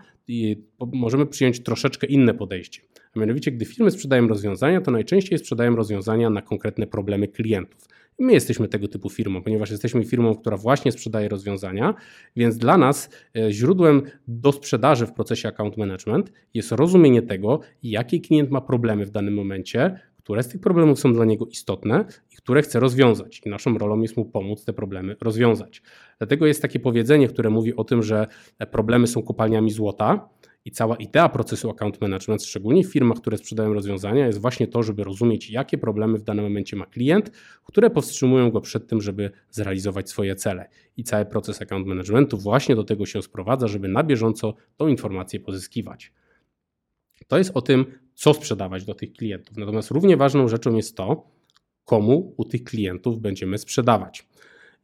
możemy 0.79 1.25
przyjąć 1.25 1.63
troszeczkę 1.63 2.07
inne 2.07 2.33
podejście. 2.33 2.81
A 3.15 3.19
mianowicie, 3.19 3.51
gdy 3.51 3.65
firmy 3.65 3.91
sprzedają 3.91 4.27
rozwiązania, 4.27 4.81
to 4.81 4.91
najczęściej 4.91 5.39
sprzedają 5.39 5.75
rozwiązania 5.75 6.29
na 6.29 6.41
konkretne 6.41 6.87
problemy 6.87 7.27
klientów. 7.27 7.87
My 8.19 8.33
jesteśmy 8.33 8.67
tego 8.67 8.87
typu 8.87 9.09
firmą, 9.09 9.43
ponieważ 9.43 9.71
jesteśmy 9.71 10.05
firmą, 10.05 10.35
która 10.35 10.57
właśnie 10.57 10.91
sprzedaje 10.91 11.29
rozwiązania, 11.29 11.93
więc 12.35 12.57
dla 12.57 12.77
nas 12.77 13.09
e, 13.35 13.51
źródłem 13.51 14.01
do 14.27 14.51
sprzedaży 14.51 15.05
w 15.05 15.13
procesie 15.13 15.47
account 15.47 15.77
management 15.77 16.31
jest 16.53 16.71
rozumienie 16.71 17.21
tego, 17.21 17.59
jaki 17.83 18.21
klient 18.21 18.51
ma 18.51 18.61
problemy 18.61 19.05
w 19.05 19.11
danym 19.11 19.33
momencie, 19.33 19.99
które 20.17 20.43
z 20.43 20.47
tych 20.47 20.61
problemów 20.61 20.99
są 20.99 21.13
dla 21.13 21.25
niego 21.25 21.45
istotne 21.45 22.05
i 22.31 22.35
które 22.35 22.61
chce 22.61 22.79
rozwiązać. 22.79 23.41
I 23.45 23.49
naszą 23.49 23.77
rolą 23.77 24.01
jest 24.01 24.17
mu 24.17 24.25
pomóc 24.25 24.65
te 24.65 24.73
problemy 24.73 25.15
rozwiązać. 25.21 25.81
Dlatego 26.17 26.45
jest 26.45 26.61
takie 26.61 26.79
powiedzenie, 26.79 27.27
które 27.27 27.49
mówi 27.49 27.75
o 27.75 27.83
tym, 27.83 28.03
że 28.03 28.27
problemy 28.71 29.07
są 29.07 29.23
kopalniami 29.23 29.71
złota. 29.71 30.29
I 30.65 30.71
cała 30.71 30.95
idea 30.95 31.29
procesu 31.29 31.69
account 31.69 32.01
management, 32.01 32.43
szczególnie 32.43 32.83
w 32.83 32.91
firmach, 32.91 33.17
które 33.17 33.37
sprzedają 33.37 33.73
rozwiązania, 33.73 34.27
jest 34.27 34.41
właśnie 34.41 34.67
to, 34.67 34.83
żeby 34.83 35.03
rozumieć, 35.03 35.49
jakie 35.49 35.77
problemy 35.77 36.17
w 36.17 36.23
danym 36.23 36.45
momencie 36.45 36.75
ma 36.75 36.85
klient, 36.85 37.31
które 37.63 37.89
powstrzymują 37.89 38.51
go 38.51 38.61
przed 38.61 38.87
tym, 38.87 39.01
żeby 39.01 39.31
zrealizować 39.49 40.09
swoje 40.09 40.35
cele. 40.35 40.69
I 40.97 41.03
cały 41.03 41.25
proces 41.25 41.61
account 41.61 41.87
managementu 41.87 42.37
właśnie 42.37 42.75
do 42.75 42.83
tego 42.83 43.05
się 43.05 43.21
sprowadza, 43.21 43.67
żeby 43.67 43.87
na 43.87 44.03
bieżąco 44.03 44.55
tą 44.77 44.87
informację 44.87 45.39
pozyskiwać. 45.39 46.13
To 47.27 47.37
jest 47.37 47.51
o 47.53 47.61
tym, 47.61 47.85
co 48.13 48.33
sprzedawać 48.33 48.85
do 48.85 48.93
tych 48.93 49.13
klientów. 49.13 49.57
Natomiast 49.57 49.91
równie 49.91 50.17
ważną 50.17 50.47
rzeczą 50.47 50.75
jest 50.75 50.97
to, 50.97 51.31
komu 51.85 52.33
u 52.37 52.45
tych 52.45 52.63
klientów 52.63 53.19
będziemy 53.19 53.57
sprzedawać. 53.57 54.27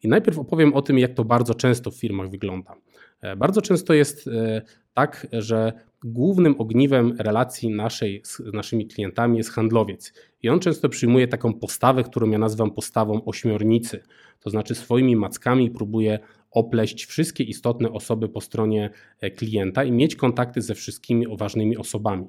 I 0.04 0.08
najpierw 0.08 0.40
opowiem 0.40 0.74
o 0.74 0.82
tym, 0.82 1.00
jak 1.00 1.14
to 1.14 1.26
bardzo 1.26 1.54
często 1.54 1.92
w 1.92 1.96
firmach 1.96 2.30
wygląda. 2.30 2.76
E, 3.22 3.36
bardzo 3.36 3.62
często 3.62 3.94
jest 3.94 4.28
e, 4.28 4.62
tak, 4.94 5.28
że 5.32 5.74
głównym 6.04 6.56
ogniwem 6.58 7.16
relacji 7.20 7.70
naszej 7.70 8.22
z 8.24 8.42
naszymi 8.54 8.88
klientami 8.88 9.38
jest 9.38 9.50
handlowiec. 9.50 10.14
I 10.42 10.50
on 10.50 10.60
często 10.60 10.90
przyjmuje 10.90 11.28
taką 11.28 11.54
postawę, 11.54 12.04
którą 12.04 12.30
ja 12.30 12.38
nazywam 12.38 12.72
postawą 12.72 13.26
ośmiornicy. 13.26 14.04
To 14.40 14.50
znaczy 14.50 14.76
swoimi 14.76 15.16
mackami 15.16 15.72
próbuje 15.72 16.20
opleść 16.52 17.06
wszystkie 17.06 17.44
istotne 17.44 17.92
osoby 17.92 18.30
po 18.30 18.42
stronie 18.42 18.90
e, 19.22 19.32
klienta 19.32 19.84
i 19.84 19.92
mieć 19.92 20.16
kontakty 20.16 20.62
ze 20.62 20.76
wszystkimi 20.76 21.26
ważnymi 21.38 21.78
osobami. 21.78 22.28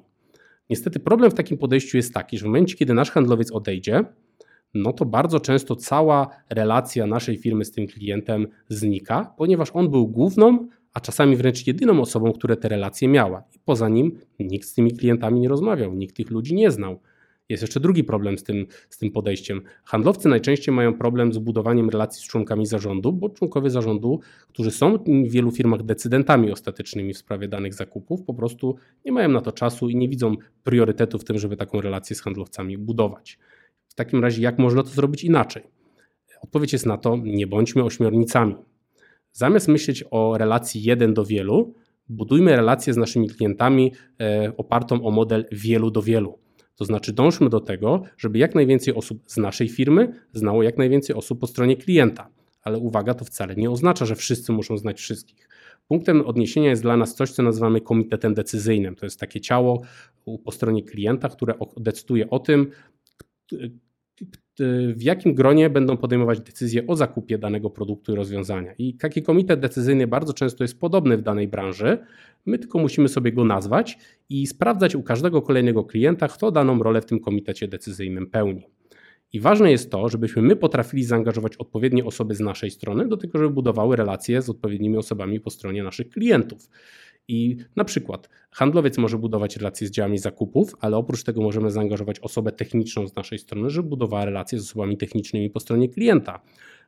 Niestety 0.69 0.99
problem 0.99 1.31
w 1.31 1.33
takim 1.33 1.57
podejściu 1.57 1.97
jest 1.97 2.13
taki, 2.13 2.37
że 2.37 2.43
w 2.43 2.45
momencie, 2.45 2.75
kiedy 2.75 2.93
nasz 2.93 3.11
handlowiec 3.11 3.51
odejdzie, 3.51 4.03
no 4.73 4.93
to 4.93 5.05
bardzo 5.05 5.39
często 5.39 5.75
cała 5.75 6.27
relacja 6.49 7.07
naszej 7.07 7.37
firmy 7.37 7.65
z 7.65 7.71
tym 7.71 7.87
klientem 7.87 8.47
znika, 8.69 9.33
ponieważ 9.37 9.71
on 9.73 9.89
był 9.89 10.07
główną, 10.07 10.67
a 10.93 10.99
czasami 10.99 11.35
wręcz 11.35 11.67
jedyną 11.67 12.01
osobą, 12.01 12.33
która 12.33 12.55
te 12.55 12.69
relacje 12.69 13.07
miała. 13.07 13.43
I 13.55 13.59
poza 13.65 13.89
nim 13.89 14.19
nikt 14.39 14.67
z 14.67 14.73
tymi 14.73 14.91
klientami 14.91 15.39
nie 15.39 15.49
rozmawiał, 15.49 15.93
nikt 15.93 16.15
tych 16.15 16.31
ludzi 16.31 16.55
nie 16.55 16.71
znał. 16.71 16.99
Jest 17.49 17.63
jeszcze 17.63 17.79
drugi 17.79 18.03
problem 18.03 18.37
z 18.37 18.43
tym, 18.43 18.67
z 18.89 18.97
tym 18.97 19.11
podejściem. 19.11 19.61
Handlowcy 19.83 20.29
najczęściej 20.29 20.75
mają 20.75 20.93
problem 20.93 21.33
z 21.33 21.37
budowaniem 21.37 21.89
relacji 21.89 22.23
z 22.23 22.27
członkami 22.27 22.65
zarządu, 22.65 23.13
bo 23.13 23.29
członkowie 23.29 23.69
zarządu, 23.69 24.19
którzy 24.47 24.71
są 24.71 24.97
w 24.97 25.31
wielu 25.31 25.51
firmach 25.51 25.83
decydentami 25.83 26.51
ostatecznymi 26.51 27.13
w 27.13 27.17
sprawie 27.17 27.47
danych 27.47 27.73
zakupów, 27.73 28.23
po 28.23 28.33
prostu 28.33 28.75
nie 29.05 29.11
mają 29.11 29.29
na 29.29 29.41
to 29.41 29.51
czasu 29.51 29.89
i 29.89 29.95
nie 29.95 30.09
widzą 30.09 30.35
priorytetu 30.63 31.19
w 31.19 31.23
tym, 31.23 31.39
żeby 31.39 31.57
taką 31.57 31.81
relację 31.81 32.15
z 32.15 32.21
handlowcami 32.21 32.77
budować. 32.77 33.39
W 33.87 33.95
takim 33.95 34.21
razie, 34.21 34.41
jak 34.41 34.59
można 34.59 34.83
to 34.83 34.89
zrobić 34.89 35.23
inaczej? 35.23 35.63
Odpowiedź 36.41 36.73
jest 36.73 36.85
na 36.85 36.97
to: 36.97 37.17
nie 37.23 37.47
bądźmy 37.47 37.83
ośmiornicami. 37.83 38.55
Zamiast 39.33 39.67
myśleć 39.67 40.03
o 40.11 40.37
relacji 40.37 40.83
jeden 40.83 41.13
do 41.13 41.25
wielu, 41.25 41.73
budujmy 42.09 42.55
relacje 42.55 42.93
z 42.93 42.97
naszymi 42.97 43.29
klientami 43.29 43.91
e, 44.21 44.53
opartą 44.57 45.05
o 45.05 45.11
model 45.11 45.45
wielu 45.51 45.91
do 45.91 46.01
wielu. 46.01 46.39
To 46.75 46.85
znaczy 46.85 47.13
dążmy 47.13 47.49
do 47.49 47.59
tego, 47.59 48.03
żeby 48.17 48.39
jak 48.39 48.55
najwięcej 48.55 48.95
osób 48.95 49.23
z 49.25 49.37
naszej 49.37 49.69
firmy 49.69 50.13
znało 50.33 50.63
jak 50.63 50.77
najwięcej 50.77 51.15
osób 51.15 51.39
po 51.39 51.47
stronie 51.47 51.77
klienta. 51.77 52.29
Ale 52.61 52.77
uwaga, 52.77 53.13
to 53.13 53.25
wcale 53.25 53.55
nie 53.55 53.71
oznacza, 53.71 54.05
że 54.05 54.15
wszyscy 54.15 54.51
muszą 54.51 54.77
znać 54.77 54.99
wszystkich. 54.99 55.49
Punktem 55.87 56.21
odniesienia 56.21 56.69
jest 56.69 56.81
dla 56.81 56.97
nas 56.97 57.15
coś, 57.15 57.31
co 57.31 57.43
nazywamy 57.43 57.81
komitetem 57.81 58.33
decyzyjnym. 58.33 58.95
To 58.95 59.05
jest 59.05 59.19
takie 59.19 59.41
ciało 59.41 59.81
po 60.43 60.51
stronie 60.51 60.83
klienta, 60.83 61.29
które 61.29 61.53
decyduje 61.77 62.29
o 62.29 62.39
tym, 62.39 62.71
w 64.95 65.01
jakim 65.01 65.33
gronie 65.33 65.69
będą 65.69 65.97
podejmować 65.97 66.39
decyzje 66.39 66.87
o 66.87 66.95
zakupie 66.95 67.37
danego 67.37 67.69
produktu 67.69 68.13
i 68.13 68.15
rozwiązania. 68.15 68.73
I 68.77 68.93
taki 68.93 69.23
komitet 69.23 69.59
decyzyjny 69.59 70.07
bardzo 70.07 70.33
często 70.33 70.63
jest 70.63 70.79
podobny 70.79 71.17
w 71.17 71.21
danej 71.21 71.47
branży. 71.47 71.97
My 72.45 72.59
tylko 72.59 72.79
musimy 72.79 73.07
sobie 73.07 73.31
go 73.31 73.45
nazwać 73.45 73.97
i 74.29 74.47
sprawdzać 74.47 74.95
u 74.95 75.03
każdego 75.03 75.41
kolejnego 75.41 75.83
klienta, 75.83 76.27
kto 76.27 76.51
daną 76.51 76.83
rolę 76.83 77.01
w 77.01 77.05
tym 77.05 77.19
komitecie 77.19 77.67
decyzyjnym 77.67 78.27
pełni. 78.27 78.63
I 79.33 79.39
ważne 79.39 79.71
jest 79.71 79.91
to, 79.91 80.09
żebyśmy 80.09 80.41
my 80.41 80.55
potrafili 80.55 81.03
zaangażować 81.03 81.57
odpowiednie 81.57 82.05
osoby 82.05 82.35
z 82.35 82.39
naszej 82.39 82.71
strony 82.71 83.07
do 83.07 83.17
tego, 83.17 83.37
żeby 83.37 83.49
budowały 83.49 83.95
relacje 83.95 84.41
z 84.41 84.49
odpowiednimi 84.49 84.97
osobami 84.97 85.39
po 85.39 85.49
stronie 85.49 85.83
naszych 85.83 86.09
klientów. 86.09 86.69
I 87.27 87.57
na 87.75 87.83
przykład 87.83 88.29
handlowiec 88.51 88.97
może 88.97 89.17
budować 89.17 89.57
relacje 89.57 89.87
z 89.87 89.91
działami 89.91 90.17
zakupów, 90.17 90.75
ale 90.79 90.97
oprócz 90.97 91.23
tego 91.23 91.41
możemy 91.41 91.71
zaangażować 91.71 92.19
osobę 92.19 92.51
techniczną 92.51 93.07
z 93.07 93.15
naszej 93.15 93.39
strony, 93.39 93.69
żeby 93.69 93.89
budowała 93.89 94.25
relacje 94.25 94.59
z 94.59 94.63
osobami 94.63 94.97
technicznymi 94.97 95.49
po 95.49 95.59
stronie 95.59 95.89
klienta. 95.89 96.41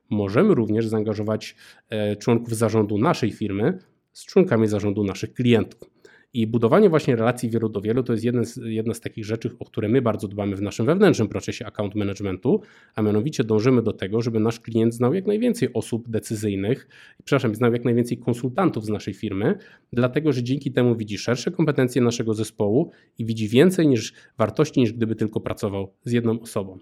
Możemy 0.10 0.56
również 0.56 0.88
zaangażować 0.88 1.56
e, 1.90 2.16
członków 2.16 2.56
zarządu 2.56 2.98
naszej 2.98 3.32
firmy 3.32 3.80
z 4.12 4.26
członkami 4.26 4.68
zarządu 4.68 5.04
naszych 5.04 5.34
klientów. 5.34 5.90
I 6.36 6.48
budowanie 6.48 6.90
właśnie 6.90 7.16
relacji 7.16 7.50
wielu 7.50 7.70
do 7.70 7.82
wielu 7.82 8.04
to 8.04 8.14
jest 8.14 8.26
jedna 8.26 8.44
z, 8.44 8.60
jedna 8.64 8.94
z 8.94 9.00
takich 9.00 9.26
rzeczy, 9.26 9.50
o 9.60 9.66
które 9.66 9.90
my 9.90 10.02
bardzo 10.02 10.28
dbamy 10.28 10.56
w 10.56 10.62
naszym 10.62 10.86
wewnętrznym 10.86 11.28
procesie 11.28 11.66
account 11.66 11.96
managementu, 11.96 12.62
a 12.96 13.02
mianowicie 13.02 13.44
dążymy 13.44 13.82
do 13.82 13.94
tego, 13.94 14.22
żeby 14.22 14.40
nasz 14.40 14.60
klient 14.60 14.94
znał 14.94 15.14
jak 15.14 15.26
najwięcej 15.26 15.74
osób 15.74 16.10
decyzyjnych, 16.10 16.88
przepraszam, 17.24 17.56
znał 17.56 17.74
jak 17.74 17.86
najwięcej 17.86 18.18
konsultantów 18.18 18.86
z 18.86 18.90
naszej 18.90 19.14
firmy, 19.14 19.58
dlatego 19.94 20.34
że 20.34 20.44
dzięki 20.44 20.72
temu 20.72 20.96
widzi 20.96 21.18
szersze 21.18 21.52
kompetencje 21.52 22.02
naszego 22.02 22.34
zespołu 22.34 22.92
i 23.18 23.26
widzi 23.26 23.48
więcej 23.48 23.88
niż 23.88 24.14
wartości, 24.38 24.80
niż 24.80 24.94
gdyby 24.94 25.16
tylko 25.16 25.40
pracował 25.40 25.94
z 26.04 26.12
jedną 26.12 26.40
osobą. 26.40 26.80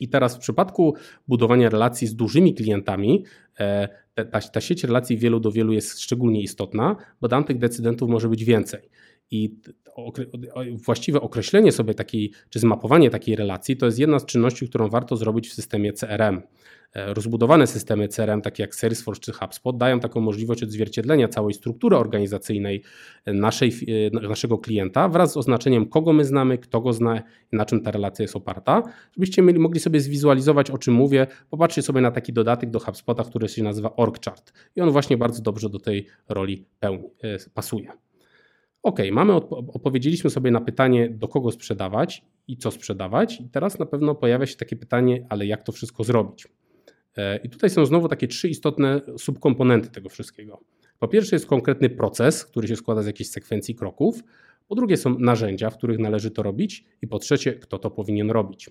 I 0.00 0.08
teraz 0.08 0.36
w 0.36 0.38
przypadku 0.38 0.94
budowania 1.28 1.68
relacji 1.68 2.06
z 2.06 2.14
dużymi 2.14 2.54
klientami, 2.54 3.24
e, 3.60 3.88
ta, 4.14 4.40
ta 4.40 4.60
sieć 4.60 4.84
relacji 4.84 5.16
wielu 5.16 5.40
do 5.40 5.52
wielu 5.52 5.72
jest 5.72 6.00
szczególnie 6.00 6.42
istotna, 6.42 6.96
bo 7.20 7.28
tam 7.28 7.44
tych 7.44 7.58
decydentów 7.58 8.10
może 8.10 8.28
być 8.28 8.44
więcej. 8.44 8.90
I 9.30 9.56
właściwe 10.86 11.20
określenie 11.20 11.72
sobie 11.72 11.94
takiej, 11.94 12.32
czy 12.50 12.58
zmapowanie 12.58 13.10
takiej 13.10 13.36
relacji, 13.36 13.76
to 13.76 13.86
jest 13.86 13.98
jedna 13.98 14.18
z 14.18 14.26
czynności, 14.26 14.68
którą 14.68 14.88
warto 14.88 15.16
zrobić 15.16 15.48
w 15.48 15.52
systemie 15.52 15.92
CRM. 15.92 16.42
E, 16.94 17.14
rozbudowane 17.14 17.66
systemy 17.66 18.08
CRM, 18.08 18.42
takie 18.42 18.62
jak 18.62 18.74
Salesforce 18.74 19.20
czy 19.20 19.32
HubSpot, 19.32 19.76
dają 19.76 20.00
taką 20.00 20.20
możliwość 20.20 20.62
odzwierciedlenia 20.62 21.28
całej 21.28 21.54
struktury 21.54 21.96
organizacyjnej 21.96 22.82
naszej, 23.26 23.72
e, 24.22 24.28
naszego 24.28 24.58
klienta 24.58 25.08
wraz 25.08 25.32
z 25.32 25.36
oznaczeniem, 25.36 25.86
kogo 25.86 26.12
my 26.12 26.24
znamy, 26.24 26.58
kto 26.58 26.80
go 26.80 26.92
zna 26.92 27.22
i 27.52 27.56
na 27.56 27.64
czym 27.64 27.82
ta 27.82 27.90
relacja 27.90 28.22
jest 28.22 28.36
oparta. 28.36 28.82
Żebyście 29.16 29.42
mieli, 29.42 29.58
mogli 29.58 29.80
sobie 29.80 30.00
zwizualizować, 30.00 30.70
o 30.70 30.78
czym 30.78 30.94
mówię, 30.94 31.26
popatrzcie 31.50 31.82
sobie 31.82 32.00
na 32.00 32.10
taki 32.10 32.32
dodatek 32.32 32.70
do 32.70 32.80
HubSpota, 32.80 33.24
który 33.24 33.48
się 33.48 33.62
nazywa 33.62 33.96
OrgChart. 33.96 34.52
I 34.76 34.80
on 34.80 34.90
właśnie 34.90 35.16
bardzo 35.16 35.42
dobrze 35.42 35.68
do 35.68 35.78
tej 35.78 36.06
roli 36.28 36.64
pełni, 36.80 37.08
e, 37.22 37.38
pasuje. 37.54 37.92
Ok, 38.82 38.98
mamy 39.12 39.34
odpowiedzieliśmy 39.74 40.30
sobie 40.30 40.50
na 40.50 40.60
pytanie, 40.60 41.10
do 41.10 41.28
kogo 41.28 41.50
sprzedawać 41.50 42.24
i 42.48 42.56
co 42.56 42.70
sprzedawać. 42.70 43.40
I 43.40 43.48
teraz 43.48 43.78
na 43.78 43.86
pewno 43.86 44.14
pojawia 44.14 44.46
się 44.46 44.56
takie 44.56 44.76
pytanie, 44.76 45.26
ale 45.28 45.46
jak 45.46 45.62
to 45.62 45.72
wszystko 45.72 46.04
zrobić? 46.04 46.48
E, 47.16 47.36
I 47.36 47.48
tutaj 47.48 47.70
są 47.70 47.86
znowu 47.86 48.08
takie 48.08 48.28
trzy 48.28 48.48
istotne 48.48 49.00
subkomponenty 49.18 49.90
tego 49.90 50.08
wszystkiego. 50.08 50.60
Po 50.98 51.08
pierwsze 51.08 51.36
jest 51.36 51.46
konkretny 51.46 51.90
proces, 51.90 52.44
który 52.44 52.68
się 52.68 52.76
składa 52.76 53.02
z 53.02 53.06
jakiejś 53.06 53.30
sekwencji 53.30 53.74
kroków. 53.74 54.22
Po 54.68 54.74
drugie 54.74 54.96
są 54.96 55.18
narzędzia, 55.18 55.70
w 55.70 55.76
których 55.76 55.98
należy 55.98 56.30
to 56.30 56.42
robić. 56.42 56.84
I 57.02 57.06
po 57.06 57.18
trzecie, 57.18 57.52
kto 57.52 57.78
to 57.78 57.90
powinien 57.90 58.30
robić. 58.30 58.70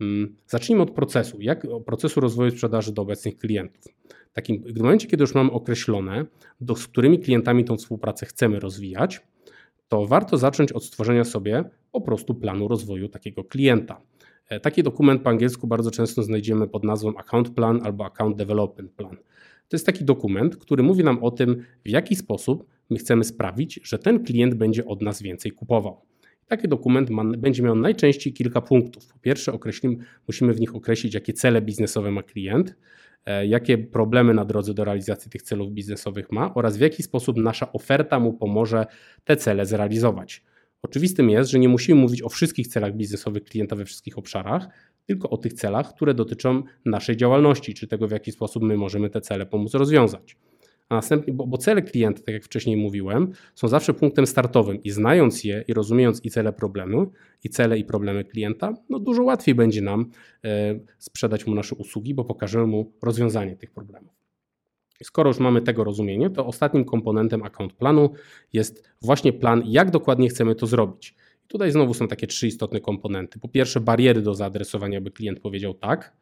Mm, 0.00 0.36
zacznijmy 0.46 0.82
od 0.82 0.90
procesu. 0.90 1.36
Jak 1.40 1.66
procesu 1.86 2.20
rozwoju 2.20 2.50
sprzedaży 2.50 2.92
do 2.92 3.02
obecnych 3.02 3.38
klientów. 3.38 3.84
Takim, 4.32 4.62
w 4.62 4.78
momencie, 4.78 5.08
kiedy 5.08 5.22
już 5.22 5.34
mamy 5.34 5.50
określone, 5.50 6.26
do, 6.60 6.76
z 6.76 6.86
którymi 6.86 7.18
klientami 7.18 7.64
tą 7.64 7.76
współpracę 7.76 8.26
chcemy 8.26 8.60
rozwijać, 8.60 9.20
to 9.88 10.06
warto 10.06 10.36
zacząć 10.36 10.72
od 10.72 10.84
stworzenia 10.84 11.24
sobie 11.24 11.64
po 11.92 12.00
prostu 12.00 12.34
planu 12.34 12.68
rozwoju 12.68 13.08
takiego 13.08 13.44
klienta. 13.44 14.00
E, 14.48 14.60
taki 14.60 14.82
dokument 14.82 15.22
po 15.22 15.30
angielsku 15.30 15.66
bardzo 15.66 15.90
często 15.90 16.22
znajdziemy 16.22 16.68
pod 16.68 16.84
nazwą 16.84 17.16
Account 17.16 17.50
Plan 17.50 17.80
albo 17.84 18.04
Account 18.04 18.36
Development 18.36 18.92
Plan. 18.92 19.16
To 19.68 19.76
jest 19.76 19.86
taki 19.86 20.04
dokument, 20.04 20.56
który 20.56 20.82
mówi 20.82 21.04
nam 21.04 21.24
o 21.24 21.30
tym, 21.30 21.62
w 21.84 21.88
jaki 21.88 22.16
sposób 22.16 22.66
my 22.90 22.98
chcemy 22.98 23.24
sprawić, 23.24 23.80
że 23.82 23.98
ten 23.98 24.24
klient 24.24 24.54
będzie 24.54 24.86
od 24.86 25.02
nas 25.02 25.22
więcej 25.22 25.52
kupował. 25.52 26.00
Taki 26.46 26.68
dokument 26.68 27.10
ma, 27.10 27.24
będzie 27.24 27.62
miał 27.62 27.74
najczęściej 27.74 28.32
kilka 28.32 28.60
punktów. 28.60 29.06
Po 29.06 29.18
pierwsze, 29.18 29.52
musimy 30.28 30.54
w 30.54 30.60
nich 30.60 30.74
określić, 30.74 31.14
jakie 31.14 31.32
cele 31.32 31.62
biznesowe 31.62 32.10
ma 32.10 32.22
klient, 32.22 32.76
e, 33.26 33.46
jakie 33.46 33.78
problemy 33.78 34.34
na 34.34 34.44
drodze 34.44 34.74
do 34.74 34.84
realizacji 34.84 35.30
tych 35.30 35.42
celów 35.42 35.72
biznesowych 35.72 36.32
ma 36.32 36.54
oraz 36.54 36.76
w 36.76 36.80
jaki 36.80 37.02
sposób 37.02 37.36
nasza 37.36 37.72
oferta 37.72 38.20
mu 38.20 38.32
pomoże 38.32 38.86
te 39.24 39.36
cele 39.36 39.66
zrealizować. 39.66 40.42
Oczywistym 40.82 41.30
jest, 41.30 41.50
że 41.50 41.58
nie 41.58 41.68
musimy 41.68 42.00
mówić 42.00 42.22
o 42.22 42.28
wszystkich 42.28 42.68
celach 42.68 42.96
biznesowych 42.96 43.44
klienta 43.44 43.76
we 43.76 43.84
wszystkich 43.84 44.18
obszarach, 44.18 44.68
tylko 45.06 45.30
o 45.30 45.36
tych 45.36 45.52
celach, 45.52 45.94
które 45.94 46.14
dotyczą 46.14 46.62
naszej 46.84 47.16
działalności, 47.16 47.74
czy 47.74 47.86
tego, 47.86 48.08
w 48.08 48.10
jaki 48.10 48.32
sposób 48.32 48.62
my 48.62 48.76
możemy 48.76 49.10
te 49.10 49.20
cele 49.20 49.46
pomóc 49.46 49.74
rozwiązać. 49.74 50.36
A 50.88 50.94
następnie, 50.94 51.32
bo, 51.32 51.46
bo 51.46 51.58
cele 51.58 51.82
klienta, 51.82 52.22
tak 52.22 52.34
jak 52.34 52.44
wcześniej 52.44 52.76
mówiłem, 52.76 53.32
są 53.54 53.68
zawsze 53.68 53.94
punktem 53.94 54.26
startowym 54.26 54.82
i 54.82 54.90
znając 54.90 55.44
je 55.44 55.64
i 55.68 55.74
rozumiejąc 55.74 56.24
i 56.24 56.30
cele 56.30 56.52
problemu, 56.52 57.12
i 57.44 57.48
cele 57.48 57.78
i 57.78 57.84
problemy 57.84 58.24
klienta, 58.24 58.74
no 58.88 58.98
dużo 58.98 59.22
łatwiej 59.22 59.54
będzie 59.54 59.82
nam 59.82 60.10
e, 60.44 60.80
sprzedać 60.98 61.46
mu 61.46 61.54
nasze 61.54 61.74
usługi, 61.74 62.14
bo 62.14 62.24
pokażemy 62.24 62.66
mu 62.66 62.92
rozwiązanie 63.02 63.56
tych 63.56 63.70
problemów. 63.70 64.25
Skoro 65.02 65.30
już 65.30 65.38
mamy 65.38 65.62
tego 65.62 65.84
rozumienie, 65.84 66.30
to 66.30 66.46
ostatnim 66.46 66.84
komponentem 66.84 67.42
account 67.42 67.72
planu 67.72 68.10
jest 68.52 68.88
właśnie 69.02 69.32
plan, 69.32 69.62
jak 69.66 69.90
dokładnie 69.90 70.28
chcemy 70.28 70.54
to 70.54 70.66
zrobić. 70.66 71.14
Tutaj 71.48 71.72
znowu 71.72 71.94
są 71.94 72.08
takie 72.08 72.26
trzy 72.26 72.46
istotne 72.46 72.80
komponenty. 72.80 73.38
Po 73.38 73.48
pierwsze, 73.48 73.80
bariery 73.80 74.22
do 74.22 74.34
zaadresowania, 74.34 75.00
by 75.00 75.10
klient 75.10 75.40
powiedział 75.40 75.74
tak. 75.74 76.12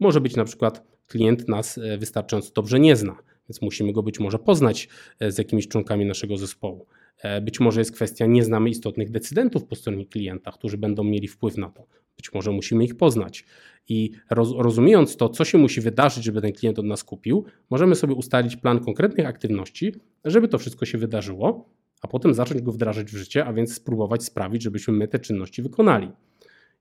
Może 0.00 0.20
być 0.20 0.36
na 0.36 0.44
przykład 0.44 0.82
klient 1.06 1.48
nas 1.48 1.78
e, 1.78 1.98
wystarczająco 1.98 2.52
dobrze 2.54 2.80
nie 2.80 2.96
zna, 2.96 3.16
więc 3.48 3.62
musimy 3.62 3.92
go 3.92 4.02
być 4.02 4.20
może 4.20 4.38
poznać 4.38 4.88
e, 5.20 5.32
z 5.32 5.38
jakimiś 5.38 5.68
członkami 5.68 6.06
naszego 6.06 6.36
zespołu. 6.36 6.86
E, 7.22 7.40
być 7.40 7.60
może 7.60 7.80
jest 7.80 7.92
kwestia, 7.92 8.26
nie 8.26 8.44
znamy 8.44 8.70
istotnych 8.70 9.10
decydentów 9.10 9.64
po 9.64 9.76
stronie 9.76 10.06
klienta, 10.06 10.52
którzy 10.52 10.78
będą 10.78 11.04
mieli 11.04 11.28
wpływ 11.28 11.56
na 11.56 11.70
to. 11.70 11.86
Być 12.20 12.32
może 12.32 12.50
musimy 12.50 12.84
ich 12.84 12.96
poznać. 12.96 13.44
I 13.88 14.10
roz, 14.30 14.52
rozumiejąc 14.56 15.16
to, 15.16 15.28
co 15.28 15.44
się 15.44 15.58
musi 15.58 15.80
wydarzyć, 15.80 16.24
żeby 16.24 16.40
ten 16.40 16.52
klient 16.52 16.78
od 16.78 16.84
nas 16.84 17.04
kupił, 17.04 17.44
możemy 17.70 17.94
sobie 17.94 18.14
ustalić 18.14 18.56
plan 18.56 18.84
konkretnych 18.84 19.26
aktywności, 19.26 19.94
żeby 20.24 20.48
to 20.48 20.58
wszystko 20.58 20.86
się 20.86 20.98
wydarzyło, 20.98 21.68
a 22.02 22.08
potem 22.08 22.34
zacząć 22.34 22.62
go 22.62 22.72
wdrażać 22.72 23.06
w 23.06 23.16
życie, 23.16 23.44
a 23.44 23.52
więc 23.52 23.74
spróbować 23.74 24.24
sprawić, 24.24 24.62
żebyśmy 24.62 24.94
my 24.94 25.08
te 25.08 25.18
czynności 25.18 25.62
wykonali. 25.62 26.10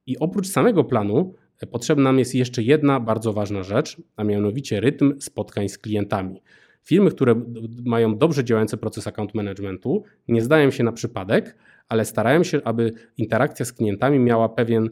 I 0.05 0.19
oprócz 0.19 0.47
samego 0.47 0.83
planu 0.83 1.33
e, 1.61 1.67
potrzebna 1.67 2.03
nam 2.03 2.19
jest 2.19 2.35
jeszcze 2.35 2.63
jedna 2.63 2.99
bardzo 2.99 3.33
ważna 3.33 3.63
rzecz, 3.63 3.97
a 4.15 4.23
mianowicie 4.23 4.79
rytm 4.79 5.13
spotkań 5.19 5.69
z 5.69 5.77
klientami. 5.77 6.41
Firmy, 6.83 7.11
które 7.11 7.41
mają 7.85 8.17
dobrze 8.17 8.43
działający 8.43 8.77
proces 8.77 9.07
account 9.07 9.35
managementu, 9.35 10.03
nie 10.27 10.41
zdają 10.41 10.71
się 10.71 10.83
na 10.83 10.91
przypadek, 10.91 11.55
ale 11.89 12.05
starałem 12.05 12.43
się, 12.43 12.61
aby 12.63 12.91
interakcja 13.17 13.65
z 13.65 13.73
klientami 13.73 14.19
miała 14.19 14.49
pewien 14.49 14.89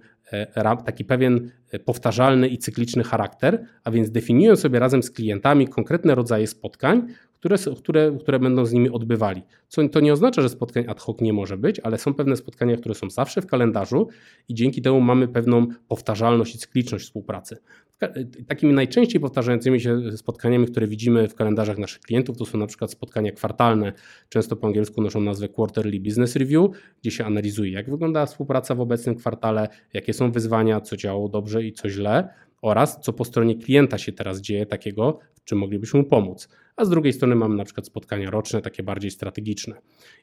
taki 0.86 1.06
pewien 1.06 1.52
powtarzalny 1.86 2.48
i 2.48 2.58
cykliczny 2.58 3.04
charakter, 3.04 3.66
a 3.84 3.92
więc 3.92 4.12
definiuję 4.12 4.56
sobie 4.56 4.80
razem 4.80 5.04
z 5.04 5.12
klientami 5.12 5.68
konkretne 5.68 6.16
rodzaje 6.16 6.48
spotkań, 6.48 7.08
które, 7.40 7.58
które, 7.78 8.18
które 8.20 8.40
będą 8.40 8.66
z 8.66 8.74
nimi 8.74 8.90
odbywali. 8.90 9.42
Co, 9.68 9.90
to 9.90 10.00
nie 10.00 10.14
oznacza, 10.14 10.42
że 10.42 10.50
spotkań 10.50 10.86
ad 10.88 11.00
hoc 11.00 11.22
nie 11.22 11.34
może 11.34 11.58
być, 11.58 11.80
ale 11.80 11.98
są 11.98 12.14
pewne 12.14 12.36
spotkania, 12.36 12.78
które 12.78 12.96
są 12.96 13.10
zawsze 13.10 13.42
w 13.42 13.48
kalendarzu 13.48 14.08
i 14.50 14.54
dzięki 14.54 14.82
temu 14.82 15.02
mamy 15.02 15.28
pewną 15.28 15.68
powtarzalność 15.88 16.56
i 16.56 16.58
cykliczność 16.58 17.06
współpracy. 17.06 17.58
Takimi 18.48 18.74
najczęściej 18.74 19.22
powtarzającymi 19.22 19.80
się 19.80 20.18
spotkaniami, 20.18 20.68
które 20.68 20.88
widzimy 20.88 21.28
w 21.28 21.36
kalendarzach 21.36 21.78
naszych 21.78 22.02
klientów, 22.02 22.38
to 22.38 22.46
są 22.46 22.58
na 22.58 22.68
przykład 22.68 22.92
spotkania 22.92 23.32
kwartalne, 23.32 23.94
często 24.30 24.56
po 24.56 24.68
angielsku 24.68 25.02
noszą 25.02 25.22
nazwę 25.22 25.50
Quarterly 25.50 26.00
Business 26.00 26.36
Review, 26.36 26.72
gdzie 27.02 27.12
się 27.12 27.26
analizuje, 27.26 27.72
jak 27.72 27.90
wygląda 27.90 28.26
współpraca 28.26 28.76
w 28.76 28.82
obecnym 28.82 29.16
kwartale, 29.16 29.68
jakie 29.94 30.14
są 30.14 30.32
wyzwania, 30.32 30.82
co 30.82 30.98
działało 30.98 31.30
dobrze 31.30 31.64
i 31.64 31.74
co 31.74 31.90
źle, 31.90 32.30
oraz 32.62 33.00
co 33.02 33.14
po 33.14 33.26
stronie 33.26 33.56
klienta 33.56 33.98
się 33.98 34.12
teraz 34.12 34.42
dzieje 34.42 34.66
takiego, 34.66 35.20
w 35.36 35.44
czym 35.44 35.58
moglibyśmy 35.58 36.00
mu 36.00 36.06
pomóc. 36.06 36.50
A 36.76 36.86
z 36.86 36.90
drugiej 36.90 37.14
strony 37.14 37.36
mamy 37.36 37.56
na 37.56 37.66
przykład 37.66 37.88
spotkania 37.88 38.30
roczne, 38.30 38.62
takie 38.62 38.84
bardziej 38.84 39.12
strategiczne. 39.12 39.76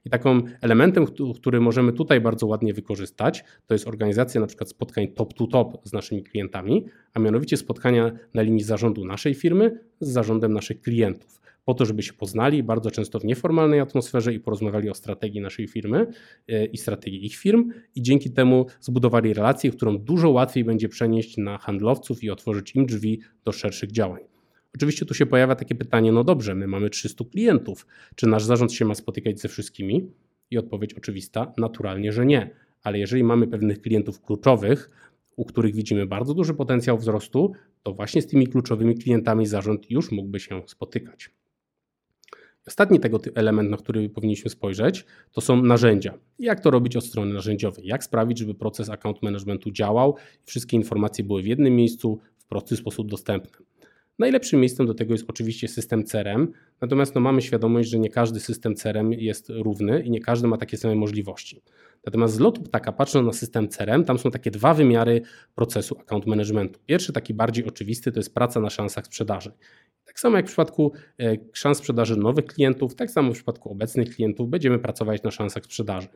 I 0.05 0.11
takim 0.11 0.43
elementem, 0.61 1.07
który 1.35 1.61
możemy 1.61 1.93
tutaj 1.93 2.21
bardzo 2.21 2.47
ładnie 2.47 2.75
wykorzystać, 2.75 3.45
to 3.67 3.75
jest 3.75 3.89
organizacja 3.89 4.41
na 4.41 4.47
przykład 4.47 4.71
spotkań 4.71 5.09
top 5.09 5.35
to 5.35 5.47
top 5.47 5.79
z 5.85 5.93
naszymi 5.93 6.23
klientami, 6.23 6.87
a 7.15 7.21
mianowicie 7.21 7.57
spotkania 7.57 8.13
na 8.35 8.43
linii 8.43 8.63
zarządu 8.63 9.05
naszej 9.05 9.35
firmy 9.35 9.81
z 10.01 10.09
zarządem 10.09 10.53
naszych 10.53 10.81
klientów 10.81 11.44
po 11.65 11.75
to, 11.75 11.85
żeby 11.85 12.03
się 12.03 12.13
poznali, 12.13 12.63
bardzo 12.63 12.91
często 12.91 13.21
w 13.21 13.25
nieformalnej 13.25 13.81
atmosferze 13.81 14.35
i 14.35 14.41
porozmawiali 14.41 14.91
o 14.91 14.95
strategii 14.95 15.41
naszej 15.41 15.69
firmy 15.69 16.07
e, 16.49 16.65
i 16.65 16.77
strategii 16.77 17.27
ich 17.27 17.37
firm, 17.37 17.73
i 17.95 18.03
dzięki 18.03 18.31
temu 18.31 18.67
zbudowali 18.81 19.35
relację, 19.35 19.71
którą 19.71 19.99
dużo 19.99 20.31
łatwiej 20.31 20.65
będzie 20.65 20.89
przenieść 20.89 21.37
na 21.37 21.59
handlowców 21.59 22.25
i 22.25 22.31
otworzyć 22.31 22.75
im 22.75 22.87
drzwi 22.87 23.21
do 23.45 23.53
szerszych 23.53 23.93
działań. 23.93 24.21
Oczywiście 24.75 25.07
tu 25.07 25.15
się 25.15 25.27
pojawia 25.27 25.55
takie 25.55 25.75
pytanie: 25.75 26.13
no 26.13 26.25
dobrze, 26.25 26.55
my 26.55 26.67
mamy 26.67 26.91
300 26.91 27.25
klientów, 27.25 27.87
czy 28.15 28.27
nasz 28.27 28.45
zarząd 28.45 28.73
się 28.73 28.85
ma 28.85 28.95
spotykać 28.95 29.41
ze 29.41 29.49
wszystkimi? 29.49 30.11
I 30.51 30.59
odpowiedź 30.59 30.95
oczywista: 30.95 31.53
naturalnie, 31.59 32.13
że 32.13 32.27
nie. 32.27 32.51
Ale 32.83 32.99
jeżeli 32.99 33.25
mamy 33.25 33.47
pewnych 33.47 33.81
klientów 33.81 34.23
kluczowych, 34.23 34.91
u 35.37 35.45
których 35.45 35.75
widzimy 35.75 36.07
bardzo 36.07 36.35
duży 36.35 36.55
potencjał 36.55 36.99
wzrostu, 36.99 37.53
to 37.83 37.93
właśnie 37.93 38.23
z 38.23 38.27
tymi 38.27 38.47
kluczowymi 38.47 38.95
klientami 38.95 39.47
zarząd 39.47 39.91
już 39.91 40.13
mógłby 40.13 40.41
się 40.41 40.63
spotykać. 40.67 41.31
Ostatni 42.67 43.01
tego 43.01 43.21
element, 43.35 43.71
na 43.71 43.77
który 43.77 44.09
powinniśmy 44.09 44.51
spojrzeć, 44.51 45.05
to 45.33 45.41
są 45.41 45.63
narzędzia. 45.63 46.19
Jak 46.39 46.61
to 46.61 46.71
robić 46.71 46.97
od 46.97 47.05
strony 47.05 47.35
narzędziowej? 47.35 47.87
Jak 47.87 48.05
sprawić, 48.05 48.39
żeby 48.39 48.55
proces 48.55 48.91
account 48.91 49.23
managementu 49.23 49.71
działał 49.71 50.17
i 50.43 50.47
wszystkie 50.47 50.77
informacje 50.77 51.25
były 51.25 51.43
w 51.43 51.47
jednym 51.47 51.77
miejscu, 51.77 52.21
w 52.39 52.45
prosty 52.47 52.77
sposób 52.77 53.11
dostępne? 53.11 53.65
Najlepszym 54.19 54.61
miejscem 54.61 54.87
do 54.87 54.95
tego 54.95 55.15
jest 55.15 55.25
oczywiście 55.29 55.69
system 55.69 56.05
CRM, 56.05 56.53
natomiast 56.81 57.15
no 57.15 57.21
mamy 57.21 57.43
świadomość, 57.43 57.91
że 57.91 57.99
nie 57.99 58.11
każdy 58.11 58.41
system 58.41 58.75
CRM 58.75 59.13
jest 59.13 59.49
równy 59.49 60.03
i 60.03 60.11
nie 60.11 60.21
każdy 60.21 60.49
ma 60.49 60.57
takie 60.57 60.77
same 60.77 60.95
możliwości. 60.95 61.63
Natomiast 62.07 62.35
z 62.35 62.41
lotu 62.41 62.63
ptaka, 62.63 62.93
patrząc 62.93 63.27
na 63.27 63.33
system 63.33 63.69
CRM, 63.69 64.05
tam 64.05 64.19
są 64.19 64.31
takie 64.31 64.51
dwa 64.51 64.75
wymiary 64.75 65.23
procesu 65.55 65.99
account 65.99 66.27
managementu. 66.27 66.81
Pierwszy, 66.87 67.13
taki 67.13 67.35
bardziej 67.35 67.67
oczywisty, 67.67 68.13
to 68.13 68.21
jest 68.21 68.35
praca 68.35 68.61
na 68.61 68.71
szansach 68.71 69.07
sprzedaży. 69.07 69.53
Tak 70.05 70.21
samo 70.21 70.37
jak 70.37 70.47
w 70.47 70.49
przypadku 70.49 70.93
e, 71.21 71.37
szans 71.53 71.79
sprzedaży 71.79 72.17
nowych 72.17 72.47
klientów, 72.47 72.95
tak 72.95 73.11
samo 73.11 73.31
w 73.31 73.35
przypadku 73.35 73.71
obecnych 73.71 74.15
klientów 74.15 74.49
będziemy 74.49 74.79
pracować 74.79 75.23
na 75.23 75.31
szansach 75.31 75.65
sprzedaży. 75.65 76.09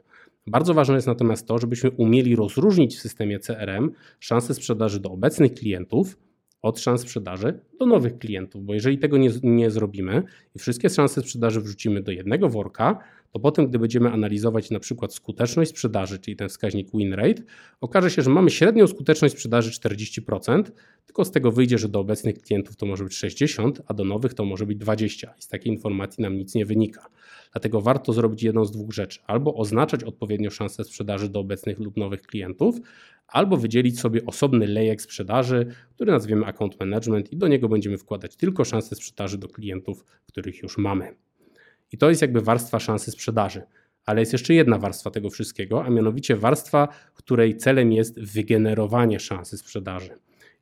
Bardzo 0.46 0.74
ważne 0.74 0.94
jest 0.94 1.06
natomiast 1.06 1.46
to, 1.46 1.58
żebyśmy 1.58 1.90
umieli 1.90 2.36
rozróżnić 2.36 2.96
w 2.96 3.00
systemie 3.00 3.38
CRM 3.38 3.90
szanse 4.20 4.54
sprzedaży 4.54 5.00
do 5.00 5.10
obecnych 5.10 5.54
klientów 5.54 6.16
od 6.62 6.80
szans 6.80 7.00
sprzedaży 7.00 7.60
do 7.80 7.86
nowych 7.86 8.18
klientów, 8.18 8.64
bo 8.64 8.74
jeżeli 8.74 8.98
tego 8.98 9.18
nie, 9.18 9.30
nie 9.42 9.70
zrobimy 9.70 10.22
i 10.54 10.58
wszystkie 10.58 10.90
szanse 10.90 11.20
sprzedaży 11.20 11.60
wrzucimy 11.60 12.02
do 12.02 12.12
jednego 12.12 12.48
worka, 12.48 12.98
to 13.32 13.40
potem, 13.40 13.66
gdy 13.66 13.78
będziemy 13.78 14.10
analizować 14.10 14.70
na 14.70 14.80
przykład 14.80 15.14
skuteczność 15.14 15.70
sprzedaży, 15.70 16.18
czyli 16.18 16.36
ten 16.36 16.48
wskaźnik 16.48 16.88
win 16.94 17.14
rate, 17.14 17.42
okaże 17.80 18.10
się, 18.10 18.22
że 18.22 18.30
mamy 18.30 18.50
średnią 18.50 18.86
skuteczność 18.86 19.34
sprzedaży 19.34 19.70
40%, 19.70 20.62
tylko 21.06 21.24
z 21.24 21.30
tego 21.30 21.52
wyjdzie, 21.52 21.78
że 21.78 21.88
do 21.88 22.00
obecnych 22.00 22.38
klientów 22.38 22.76
to 22.76 22.86
może 22.86 23.04
być 23.04 23.14
60, 23.14 23.82
a 23.86 23.94
do 23.94 24.04
nowych 24.04 24.34
to 24.34 24.44
może 24.44 24.66
być 24.66 24.78
20 24.78 25.34
i 25.38 25.42
z 25.42 25.48
takiej 25.48 25.72
informacji 25.72 26.22
nam 26.22 26.36
nic 26.36 26.54
nie 26.54 26.66
wynika. 26.66 27.06
Dlatego 27.52 27.80
warto 27.80 28.12
zrobić 28.12 28.42
jedną 28.42 28.64
z 28.64 28.70
dwóch 28.70 28.92
rzeczy: 28.92 29.20
albo 29.26 29.54
oznaczać 29.54 30.04
odpowiednio 30.04 30.50
szanse 30.50 30.84
sprzedaży 30.84 31.28
do 31.28 31.40
obecnych 31.40 31.78
lub 31.78 31.96
nowych 31.96 32.22
klientów, 32.22 32.76
albo 33.28 33.56
wydzielić 33.56 34.00
sobie 34.00 34.26
osobny 34.26 34.66
lejek 34.66 35.02
sprzedaży, 35.02 35.66
który 35.90 36.12
nazwiemy 36.12 36.46
account 36.46 36.80
management 36.80 37.32
i 37.32 37.36
do 37.36 37.48
niego 37.48 37.68
będziemy 37.68 37.98
wkładać 37.98 38.36
tylko 38.36 38.64
szanse 38.64 38.96
sprzedaży 38.96 39.38
do 39.38 39.48
klientów, 39.48 40.04
których 40.26 40.62
już 40.62 40.78
mamy. 40.78 41.14
I 41.92 41.98
to 41.98 42.08
jest 42.08 42.22
jakby 42.22 42.40
warstwa 42.40 42.80
szansy 42.80 43.10
sprzedaży. 43.10 43.62
Ale 44.04 44.20
jest 44.20 44.32
jeszcze 44.32 44.54
jedna 44.54 44.78
warstwa 44.78 45.10
tego 45.10 45.30
wszystkiego, 45.30 45.84
a 45.84 45.90
mianowicie 45.90 46.36
warstwa, 46.36 46.88
której 47.14 47.56
celem 47.56 47.92
jest 47.92 48.20
wygenerowanie 48.20 49.20
szansy 49.20 49.58
sprzedaży. 49.58 50.10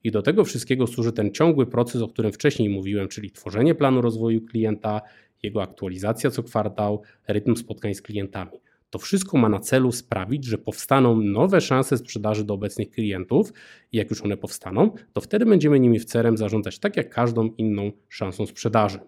I 0.04 0.10
do 0.10 0.22
tego 0.22 0.44
wszystkiego 0.44 0.86
służy 0.86 1.12
ten 1.12 1.32
ciągły 1.32 1.66
proces, 1.66 2.02
o 2.02 2.08
którym 2.08 2.32
wcześniej 2.32 2.68
mówiłem, 2.68 3.08
czyli 3.08 3.30
tworzenie 3.30 3.74
planu 3.74 4.00
rozwoju 4.00 4.40
klienta, 4.40 5.00
jego 5.42 5.62
aktualizacja 5.62 6.30
co 6.30 6.42
kwartał, 6.42 7.02
rytm 7.28 7.56
spotkań 7.56 7.94
z 7.94 8.02
klientami. 8.02 8.60
To 8.90 8.98
wszystko 8.98 9.38
ma 9.38 9.48
na 9.48 9.60
celu 9.60 9.92
sprawić, 9.92 10.44
że 10.44 10.58
powstaną 10.58 11.20
nowe 11.20 11.60
szanse 11.60 11.98
sprzedaży 11.98 12.44
do 12.44 12.54
obecnych 12.54 12.90
klientów 12.90 13.52
i 13.92 13.96
jak 13.96 14.10
już 14.10 14.22
one 14.22 14.36
powstaną, 14.36 14.90
to 15.12 15.20
wtedy 15.20 15.46
będziemy 15.46 15.80
nimi 15.80 15.98
w 15.98 16.04
CRM 16.04 16.36
zarządzać 16.36 16.78
tak 16.78 16.96
jak 16.96 17.10
każdą 17.10 17.46
inną 17.58 17.92
szansą 18.08 18.46
sprzedaży. 18.46 18.98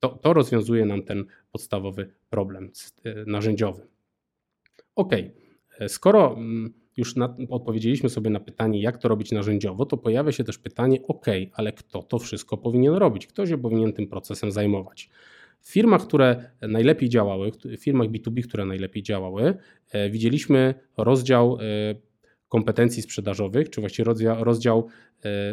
To, 0.00 0.08
to 0.08 0.32
rozwiązuje 0.32 0.86
nam 0.86 1.02
ten 1.02 1.24
podstawowy 1.52 2.10
problem 2.30 2.70
e, 3.04 3.24
narzędziowy. 3.26 3.86
Ok, 4.94 5.12
e, 5.78 5.88
skoro 5.88 6.36
mm, 6.36 6.72
już 6.96 7.16
na, 7.16 7.36
odpowiedzieliśmy 7.48 8.08
sobie 8.08 8.30
na 8.30 8.40
pytanie, 8.40 8.82
jak 8.82 8.98
to 8.98 9.08
robić 9.08 9.32
narzędziowo, 9.32 9.86
to 9.86 9.96
pojawia 9.96 10.32
się 10.32 10.44
też 10.44 10.58
pytanie, 10.58 10.98
ok, 11.08 11.26
ale 11.52 11.72
kto 11.72 12.02
to 12.02 12.18
wszystko 12.18 12.56
powinien 12.56 12.94
robić? 12.94 13.26
Kto 13.26 13.46
się 13.46 13.58
powinien 13.58 13.92
tym 13.92 14.06
procesem 14.06 14.52
zajmować? 14.52 15.10
W 15.60 15.72
firmach, 15.72 16.02
które 16.06 16.50
najlepiej 16.60 17.08
działały, 17.08 17.52
w 17.64 17.76
firmach 17.76 18.08
B2B, 18.08 18.42
które 18.42 18.64
najlepiej 18.64 19.02
działały, 19.02 19.54
e, 19.90 20.10
widzieliśmy 20.10 20.74
rozdział 20.96 21.58
kompetencji 22.50 23.02
sprzedażowych, 23.02 23.70
czy 23.70 23.80
właściwie 23.80 24.04
rozdział, 24.04 24.44
rozdział 24.44 24.88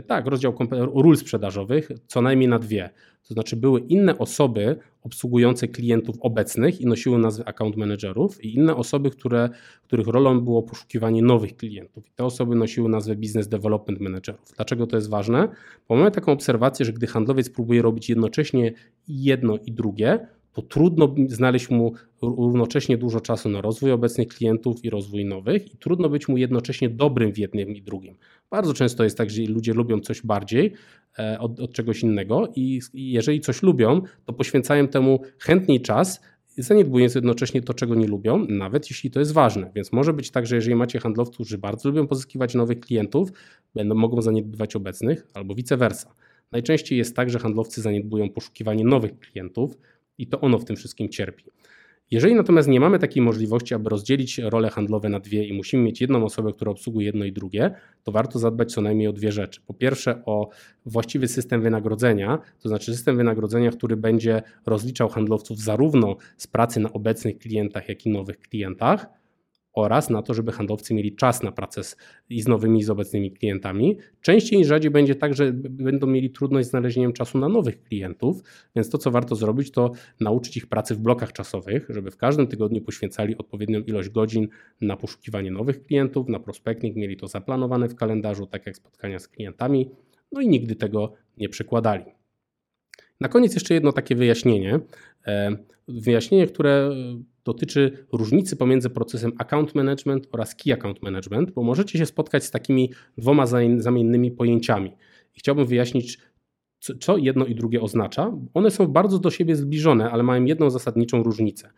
tak, 0.07 0.27
rozdział 0.27 0.55
ról 0.71 1.17
sprzedażowych, 1.17 1.89
co 2.07 2.21
najmniej 2.21 2.49
na 2.49 2.59
dwie. 2.59 2.89
To 3.27 3.33
znaczy 3.33 3.55
były 3.55 3.79
inne 3.79 4.17
osoby 4.17 4.75
obsługujące 5.03 5.67
klientów 5.67 6.15
obecnych 6.21 6.81
i 6.81 6.85
nosiły 6.85 7.17
nazwy 7.17 7.45
account 7.45 7.75
managerów 7.75 8.43
i 8.43 8.55
inne 8.55 8.75
osoby, 8.75 9.09
które, 9.09 9.49
których 9.83 10.07
rolą 10.07 10.41
było 10.41 10.63
poszukiwanie 10.63 11.21
nowych 11.21 11.57
klientów. 11.57 12.07
I 12.07 12.11
te 12.11 12.25
osoby 12.25 12.55
nosiły 12.55 12.89
nazwę 12.89 13.15
business 13.15 13.47
development 13.47 13.99
managerów. 13.99 14.53
Dlaczego 14.55 14.87
to 14.87 14.95
jest 14.95 15.09
ważne? 15.09 15.47
Bo 15.89 15.95
mamy 15.95 16.11
taką 16.11 16.31
obserwację, 16.31 16.85
że 16.85 16.93
gdy 16.93 17.07
handlowiec 17.07 17.49
próbuje 17.49 17.81
robić 17.81 18.09
jednocześnie 18.09 18.73
jedno 19.07 19.57
i 19.65 19.71
drugie, 19.71 20.27
to 20.57 20.61
trudno 20.61 21.15
znaleźć 21.27 21.69
mu 21.69 21.93
równocześnie 22.21 22.97
dużo 22.97 23.21
czasu 23.21 23.49
na 23.49 23.61
rozwój 23.61 23.91
obecnych 23.91 24.27
klientów 24.27 24.85
i 24.85 24.89
rozwój 24.89 25.25
nowych, 25.25 25.73
i 25.73 25.77
trudno 25.77 26.09
być 26.09 26.27
mu 26.27 26.37
jednocześnie 26.37 26.89
dobrym 26.89 27.33
w 27.33 27.37
jednym 27.37 27.69
i 27.69 27.81
drugim. 27.81 28.15
Bardzo 28.49 28.73
często 28.73 29.03
jest 29.03 29.17
tak, 29.17 29.29
że 29.29 29.41
ludzie 29.41 29.73
lubią 29.73 29.99
coś 29.99 30.21
bardziej 30.21 30.73
e, 31.19 31.39
od, 31.39 31.59
od 31.59 31.73
czegoś 31.73 32.03
innego, 32.03 32.47
i 32.55 32.79
jeżeli 32.93 33.41
coś 33.41 33.63
lubią, 33.63 34.01
to 34.25 34.33
poświęcają 34.33 34.87
temu 34.87 35.19
chętniej 35.39 35.81
czas, 35.81 36.21
zaniedbując 36.57 37.15
jednocześnie 37.15 37.61
to, 37.61 37.73
czego 37.73 37.95
nie 37.95 38.07
lubią, 38.07 38.45
nawet 38.49 38.89
jeśli 38.89 39.11
to 39.11 39.19
jest 39.19 39.31
ważne. 39.31 39.71
Więc 39.75 39.91
może 39.91 40.13
być 40.13 40.31
tak, 40.31 40.47
że 40.47 40.55
jeżeli 40.55 40.75
macie 40.75 40.99
handlowców, 40.99 41.35
którzy 41.35 41.57
bardzo 41.57 41.89
lubią 41.89 42.07
pozyskiwać 42.07 42.55
nowych 42.55 42.79
klientów, 42.79 43.29
będą, 43.75 43.95
mogą 43.95 44.21
zaniedbywać 44.21 44.75
obecnych, 44.75 45.27
albo 45.33 45.55
vice 45.55 45.77
versa. 45.77 46.13
Najczęściej 46.51 46.97
jest 46.97 47.15
tak, 47.15 47.29
że 47.29 47.39
handlowcy 47.39 47.81
zaniedbują 47.81 48.29
poszukiwanie 48.29 48.83
nowych 48.83 49.19
klientów, 49.19 49.77
i 50.17 50.27
to 50.27 50.41
ono 50.41 50.59
w 50.59 50.65
tym 50.65 50.75
wszystkim 50.75 51.09
cierpi. 51.09 51.43
Jeżeli 52.11 52.35
natomiast 52.35 52.67
nie 52.67 52.79
mamy 52.79 52.99
takiej 52.99 53.23
możliwości, 53.23 53.73
aby 53.73 53.89
rozdzielić 53.89 54.37
role 54.37 54.69
handlowe 54.69 55.09
na 55.09 55.19
dwie 55.19 55.47
i 55.47 55.53
musimy 55.53 55.83
mieć 55.83 56.01
jedną 56.01 56.25
osobę, 56.25 56.53
która 56.53 56.71
obsługuje 56.71 57.05
jedno 57.05 57.25
i 57.25 57.31
drugie, 57.31 57.71
to 58.03 58.11
warto 58.11 58.39
zadbać 58.39 58.73
co 58.73 58.81
najmniej 58.81 59.07
o 59.07 59.13
dwie 59.13 59.31
rzeczy. 59.31 59.61
Po 59.67 59.73
pierwsze 59.73 60.21
o 60.25 60.49
właściwy 60.85 61.27
system 61.27 61.61
wynagrodzenia, 61.61 62.39
to 62.59 62.69
znaczy 62.69 62.93
system 62.93 63.17
wynagrodzenia, 63.17 63.71
który 63.71 63.97
będzie 63.97 64.41
rozliczał 64.65 65.09
handlowców 65.09 65.59
zarówno 65.59 66.15
z 66.37 66.47
pracy 66.47 66.79
na 66.79 66.93
obecnych 66.93 67.37
klientach, 67.37 67.89
jak 67.89 68.05
i 68.05 68.09
nowych 68.09 68.39
klientach 68.39 69.05
oraz 69.77 70.09
na 70.09 70.21
to, 70.21 70.33
żeby 70.33 70.51
handlowcy 70.51 70.93
mieli 70.93 71.15
czas 71.15 71.43
na 71.43 71.51
pracę 71.51 71.83
z, 71.83 71.97
i 72.29 72.41
z 72.41 72.47
nowymi 72.47 72.79
i 72.79 72.83
z 72.83 72.89
obecnymi 72.89 73.31
klientami. 73.31 73.97
Częściej 74.21 74.59
niż 74.59 74.67
rzadziej 74.67 74.91
będzie 74.91 75.15
tak, 75.15 75.33
że 75.33 75.53
będą 75.53 76.07
mieli 76.07 76.29
trudność 76.29 76.67
z 76.67 76.71
znalezieniem 76.71 77.13
czasu 77.13 77.37
na 77.37 77.49
nowych 77.49 77.83
klientów, 77.83 78.43
więc 78.75 78.89
to, 78.89 78.97
co 78.97 79.11
warto 79.11 79.35
zrobić, 79.35 79.71
to 79.71 79.91
nauczyć 80.19 80.57
ich 80.57 80.67
pracy 80.67 80.95
w 80.95 80.99
blokach 80.99 81.33
czasowych, 81.33 81.85
żeby 81.89 82.11
w 82.11 82.17
każdym 82.17 82.47
tygodniu 82.47 82.81
poświęcali 82.81 83.37
odpowiednią 83.37 83.79
ilość 83.79 84.09
godzin 84.09 84.47
na 84.81 84.97
poszukiwanie 84.97 85.51
nowych 85.51 85.83
klientów, 85.83 86.29
na 86.29 86.39
prospecting, 86.39 86.95
mieli 86.95 87.17
to 87.17 87.27
zaplanowane 87.27 87.89
w 87.89 87.95
kalendarzu, 87.95 88.47
tak 88.47 88.65
jak 88.65 88.77
spotkania 88.77 89.19
z 89.19 89.27
klientami, 89.27 89.89
no 90.31 90.41
i 90.41 90.47
nigdy 90.47 90.75
tego 90.75 91.13
nie 91.37 91.49
przekładali. 91.49 92.03
Na 93.21 93.27
koniec 93.27 93.53
jeszcze 93.53 93.73
jedno 93.73 93.91
takie 93.91 94.15
wyjaśnienie. 94.15 94.79
E, 95.27 95.57
wyjaśnienie, 95.87 96.47
które 96.47 96.89
dotyczy 97.47 98.07
różnicy 98.11 98.55
pomiędzy 98.55 98.89
procesem 98.89 99.31
account 99.37 99.75
management 99.75 100.27
oraz 100.31 100.55
key 100.55 100.73
account 100.73 101.03
management, 101.03 101.51
bo 101.51 101.63
możecie 101.63 101.99
się 101.99 102.05
spotkać 102.05 102.43
z 102.43 102.51
takimi 102.51 102.91
dwoma 103.17 103.45
zamiennymi 103.77 104.31
pojęciami. 104.31 104.89
I 105.35 105.39
chciałbym 105.39 105.65
wyjaśnić, 105.65 106.19
co 106.99 107.17
jedno 107.17 107.45
i 107.45 107.55
drugie 107.55 107.81
oznacza. 107.81 108.31
One 108.53 108.71
są 108.71 108.87
bardzo 108.87 109.19
do 109.19 109.31
siebie 109.31 109.55
zbliżone, 109.55 110.11
ale 110.11 110.23
mają 110.23 110.45
jedną 110.45 110.69
zasadniczą 110.69 111.23
różnicę. 111.23 111.69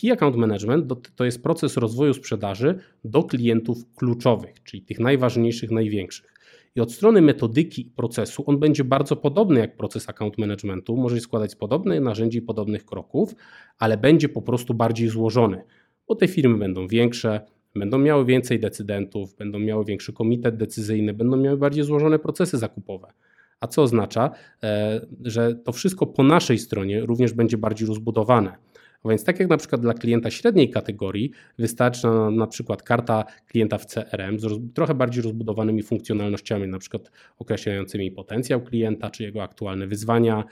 Key 0.00 0.12
Account 0.12 0.36
Management 0.36 0.92
to 1.16 1.24
jest 1.24 1.42
proces 1.42 1.76
rozwoju 1.76 2.14
sprzedaży 2.14 2.78
do 3.04 3.22
klientów 3.22 3.78
kluczowych, 3.94 4.62
czyli 4.62 4.82
tych 4.82 4.98
najważniejszych, 4.98 5.70
największych. 5.70 6.39
I 6.74 6.80
od 6.80 6.92
strony 6.92 7.22
metodyki 7.22 7.86
i 7.86 7.90
procesu 7.90 8.44
on 8.46 8.58
będzie 8.58 8.84
bardzo 8.84 9.16
podobny 9.16 9.60
jak 9.60 9.76
proces 9.76 10.08
account 10.08 10.38
managementu. 10.38 10.96
Może 10.96 11.16
się 11.16 11.22
składać 11.22 11.52
z 11.52 11.56
podobnych 11.56 12.00
narzędzi 12.00 12.42
podobnych 12.42 12.84
kroków, 12.84 13.34
ale 13.78 13.96
będzie 13.96 14.28
po 14.28 14.42
prostu 14.42 14.74
bardziej 14.74 15.08
złożony, 15.08 15.62
bo 16.08 16.14
te 16.14 16.28
firmy 16.28 16.58
będą 16.58 16.88
większe, 16.88 17.40
będą 17.74 17.98
miały 17.98 18.24
więcej 18.24 18.60
decydentów, 18.60 19.34
będą 19.34 19.58
miały 19.58 19.84
większy 19.84 20.12
komitet 20.12 20.56
decyzyjny, 20.56 21.14
będą 21.14 21.36
miały 21.36 21.56
bardziej 21.56 21.84
złożone 21.84 22.18
procesy 22.18 22.58
zakupowe. 22.58 23.12
A 23.60 23.66
co 23.66 23.82
oznacza, 23.82 24.30
e, 24.62 25.00
że 25.24 25.54
to 25.54 25.72
wszystko 25.72 26.06
po 26.06 26.22
naszej 26.22 26.58
stronie 26.58 27.00
również 27.00 27.32
będzie 27.32 27.58
bardziej 27.58 27.88
rozbudowane. 27.88 28.56
Więc 29.04 29.24
tak 29.24 29.40
jak 29.40 29.48
na 29.48 29.56
przykład 29.56 29.80
dla 29.80 29.94
klienta 29.94 30.30
średniej 30.30 30.70
kategorii 30.70 31.30
wystarczy 31.58 32.06
na, 32.06 32.30
na 32.30 32.46
przykład 32.46 32.82
karta 32.82 33.24
klienta 33.46 33.78
w 33.78 33.86
CRM 33.86 34.38
z 34.38 34.74
trochę 34.74 34.94
bardziej 34.94 35.22
rozbudowanymi 35.22 35.82
funkcjonalnościami, 35.82 36.68
na 36.68 36.78
przykład 36.78 37.10
określającymi 37.38 38.10
potencjał 38.10 38.60
klienta 38.60 39.10
czy 39.10 39.22
jego 39.22 39.42
aktualne 39.42 39.86
wyzwania, 39.86 40.44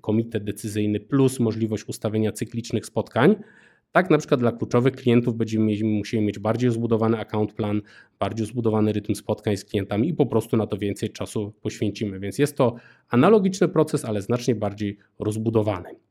komitet 0.00 0.44
decyzyjny 0.44 1.00
plus 1.00 1.40
możliwość 1.40 1.84
ustawienia 1.84 2.32
cyklicznych 2.32 2.86
spotkań. 2.86 3.36
Tak 3.92 4.10
na 4.10 4.18
przykład 4.18 4.40
dla 4.40 4.52
kluczowych 4.52 4.94
klientów 4.94 5.36
będziemy 5.36 5.84
musieli 5.84 6.26
mieć 6.26 6.38
bardziej 6.38 6.70
zbudowany 6.70 7.18
account 7.18 7.52
plan, 7.52 7.82
bardziej 8.18 8.46
zbudowany 8.46 8.92
rytm 8.92 9.14
spotkań 9.14 9.56
z 9.56 9.64
klientami 9.64 10.08
i 10.08 10.14
po 10.14 10.26
prostu 10.26 10.56
na 10.56 10.66
to 10.66 10.78
więcej 10.78 11.10
czasu 11.10 11.52
poświęcimy. 11.62 12.20
Więc 12.20 12.38
jest 12.38 12.56
to 12.56 12.74
analogiczny 13.08 13.68
proces, 13.68 14.04
ale 14.04 14.22
znacznie 14.22 14.54
bardziej 14.54 14.98
rozbudowany 15.18 16.05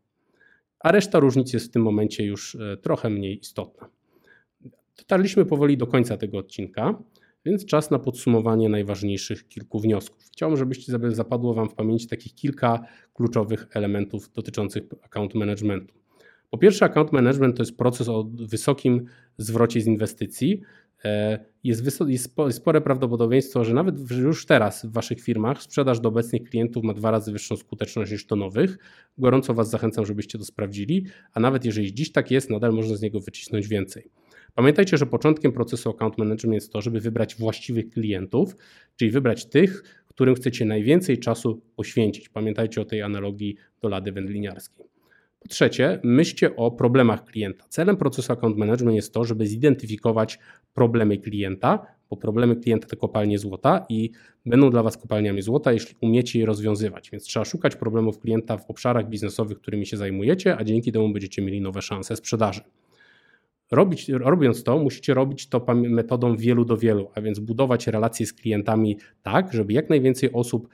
a 0.86 0.92
reszta 0.92 1.20
różnic 1.20 1.54
jest 1.54 1.68
w 1.68 1.70
tym 1.70 1.82
momencie 1.82 2.26
już 2.26 2.56
e, 2.56 2.78
trochę 2.78 3.10
mniej 3.10 3.40
istotna. 3.40 3.90
Dotarliśmy 4.98 5.46
powoli 5.46 5.78
do 5.78 5.88
końca 5.88 6.18
tego 6.18 6.38
odcinka, 6.38 7.04
więc 7.46 7.66
czas 7.66 7.92
na 7.92 8.00
podsumowanie 8.00 8.70
najważniejszych 8.70 9.48
kilku 9.48 9.80
wniosków. 9.80 10.24
Chciałbym, 10.32 10.58
żebyście 10.58 10.92
zapadło 11.10 11.54
Wam 11.54 11.70
w 11.70 11.74
pamięci 11.74 12.08
takich 12.08 12.36
kilka 12.36 12.80
kluczowych 13.14 13.68
elementów 13.74 14.32
dotyczących 14.34 14.84
account 15.02 15.36
managementu. 15.36 15.94
Po 16.50 16.58
pierwsze, 16.58 16.86
account 16.86 17.12
management 17.12 17.58
to 17.58 17.64
jest 17.64 17.78
proces 17.78 18.10
o 18.10 18.24
wysokim 18.24 19.06
zwrocie 19.38 19.82
z 19.82 19.88
inwestycji, 19.88 20.62
jest, 21.64 22.00
jest 22.08 22.34
spore 22.52 22.82
prawdopodobieństwo, 22.82 23.64
że 23.64 23.74
nawet 23.74 24.12
już 24.12 24.46
teraz 24.46 24.86
w 24.86 24.92
Waszych 24.92 25.22
firmach 25.22 25.62
sprzedaż 25.62 26.00
do 26.00 26.10
obecnych 26.10 26.44
klientów 26.44 26.84
ma 26.84 26.94
dwa 26.94 27.12
razy 27.12 27.32
wyższą 27.32 27.56
skuteczność 27.58 28.12
niż 28.12 28.26
do 28.26 28.36
nowych. 28.36 28.78
Gorąco 29.18 29.54
Was 29.54 29.70
zachęcam, 29.70 30.06
żebyście 30.06 30.38
to 30.38 30.46
sprawdzili, 30.46 31.06
a 31.34 31.40
nawet 31.40 31.66
jeżeli 31.66 31.94
dziś 31.94 32.12
tak 32.12 32.32
jest, 32.32 32.50
nadal 32.50 32.74
można 32.74 32.96
z 32.96 33.02
niego 33.02 33.20
wycisnąć 33.20 33.68
więcej. 33.68 34.10
Pamiętajcie, 34.56 34.98
że 34.98 35.06
początkiem 35.06 35.52
procesu 35.52 35.90
account 35.90 36.18
management 36.18 36.54
jest 36.54 36.72
to, 36.72 36.82
żeby 36.82 37.00
wybrać 37.00 37.36
właściwych 37.36 37.90
klientów, 37.90 38.56
czyli 38.96 39.12
wybrać 39.12 39.46
tych, 39.46 39.84
którym 40.08 40.36
chcecie 40.36 40.66
najwięcej 40.66 41.20
czasu 41.20 41.62
poświęcić. 41.76 42.30
Pamiętajcie 42.30 42.82
o 42.82 42.86
tej 42.86 43.02
analogii 43.02 43.56
do 43.82 43.90
lady 43.90 44.12
wędliniarskiej. 44.12 44.95
Po 45.46 45.50
trzecie, 45.50 46.00
myślcie 46.04 46.56
o 46.56 46.72
problemach 46.72 47.26
klienta. 47.26 47.66
Celem 47.70 47.98
procesu 47.98 48.34
account 48.34 48.58
management 48.58 48.96
jest 48.96 49.14
to, 49.14 49.24
żeby 49.26 49.48
zidentyfikować 49.48 50.40
problemy 50.74 51.18
klienta, 51.18 51.86
bo 52.10 52.18
problemy 52.18 52.56
klienta 52.56 52.88
to 52.88 52.98
kopalnie 52.98 53.40
złota 53.40 53.86
i 53.90 54.12
będą 54.46 54.70
dla 54.70 54.84
Was 54.84 54.98
kopalniami 54.98 55.42
złota, 55.42 55.72
jeśli 55.72 55.96
umiecie 56.02 56.40
je 56.40 56.46
rozwiązywać. 56.46 57.12
Więc 57.12 57.24
trzeba 57.24 57.46
szukać 57.46 57.76
problemów 57.76 58.20
klienta 58.20 58.58
w 58.58 58.70
obszarach 58.70 59.10
biznesowych, 59.10 59.60
którymi 59.60 59.86
się 59.86 59.98
zajmujecie, 59.98 60.58
a 60.58 60.64
dzięki 60.64 60.92
temu 60.92 61.10
będziecie 61.10 61.42
mieli 61.42 61.62
nowe 61.62 61.82
szanse 61.82 62.16
sprzedaży. 62.16 62.62
Robić, 63.72 64.10
robiąc 64.10 64.64
to, 64.64 64.78
musicie 64.78 65.14
robić 65.14 65.50
to 65.50 65.66
metodą 65.76 66.36
wielu 66.38 66.66
do 66.66 66.78
wielu, 66.78 67.10
a 67.16 67.22
więc 67.22 67.40
budować 67.40 67.88
relacje 67.88 68.26
z 68.26 68.34
klientami 68.34 68.98
tak, 69.24 69.54
żeby 69.54 69.74
jak 69.74 69.90
najwięcej 69.90 70.34
osób 70.34 70.68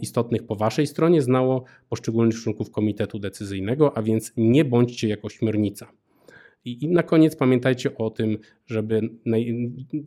istotnych 0.00 0.46
po 0.46 0.56
waszej 0.56 0.86
stronie 0.86 1.22
znało 1.22 1.64
poszczególnych 1.88 2.36
członków 2.36 2.70
komitetu 2.70 3.18
decyzyjnego, 3.18 3.96
a 3.96 4.02
więc 4.02 4.32
nie 4.36 4.64
bądźcie 4.64 5.08
jako 5.08 5.28
śmiernica. 5.28 5.92
I, 6.64 6.84
I, 6.84 6.88
na 6.88 7.02
koniec 7.02 7.36
pamiętajcie 7.36 7.96
o 7.96 8.10
tym, 8.10 8.38
żeby, 8.66 9.00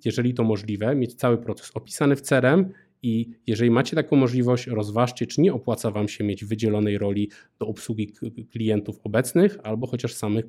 jeżeli 0.05 0.33
to 0.33 0.43
możliwe, 0.43 0.95
mieć 0.95 1.15
cały 1.15 1.37
proces 1.37 1.71
opisany 1.73 2.15
w 2.15 2.21
CRM 2.21 2.69
i 3.01 3.29
jeżeli 3.47 3.71
macie 3.71 3.95
taką 3.95 4.15
możliwość, 4.15 4.67
rozważcie, 4.67 5.27
czy 5.27 5.41
nie 5.41 5.53
opłaca 5.53 5.91
Wam 5.91 6.07
się 6.07 6.23
mieć 6.23 6.45
wydzielonej 6.45 6.97
roli 6.97 7.29
do 7.59 7.67
obsługi 7.67 8.13
klientów 8.51 8.99
obecnych 9.03 9.57
albo 9.63 9.87
chociaż 9.87 10.13
samych 10.13 10.45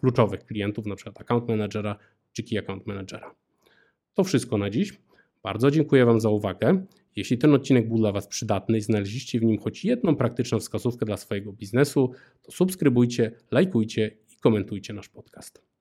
kluczowych 0.00 0.44
klientów, 0.44 0.84
przykład 0.96 1.20
account 1.20 1.48
managera 1.48 1.96
czy 2.32 2.42
key 2.42 2.58
account 2.58 2.86
managera. 2.86 3.34
To 4.14 4.24
wszystko 4.24 4.58
na 4.58 4.70
dziś. 4.70 4.92
Bardzo 5.42 5.70
dziękuję 5.70 6.04
Wam 6.04 6.20
za 6.20 6.28
uwagę. 6.28 6.86
Jeśli 7.16 7.38
ten 7.38 7.54
odcinek 7.54 7.88
był 7.88 7.98
dla 7.98 8.12
Was 8.12 8.26
przydatny 8.26 8.78
i 8.78 8.80
znaleźliście 8.80 9.40
w 9.40 9.44
nim 9.44 9.58
choć 9.58 9.84
jedną 9.84 10.16
praktyczną 10.16 10.58
wskazówkę 10.58 11.06
dla 11.06 11.16
swojego 11.16 11.52
biznesu, 11.52 12.12
to 12.42 12.52
subskrybujcie, 12.52 13.32
lajkujcie 13.50 14.16
i 14.32 14.36
komentujcie 14.36 14.92
nasz 14.92 15.08
podcast. 15.08 15.73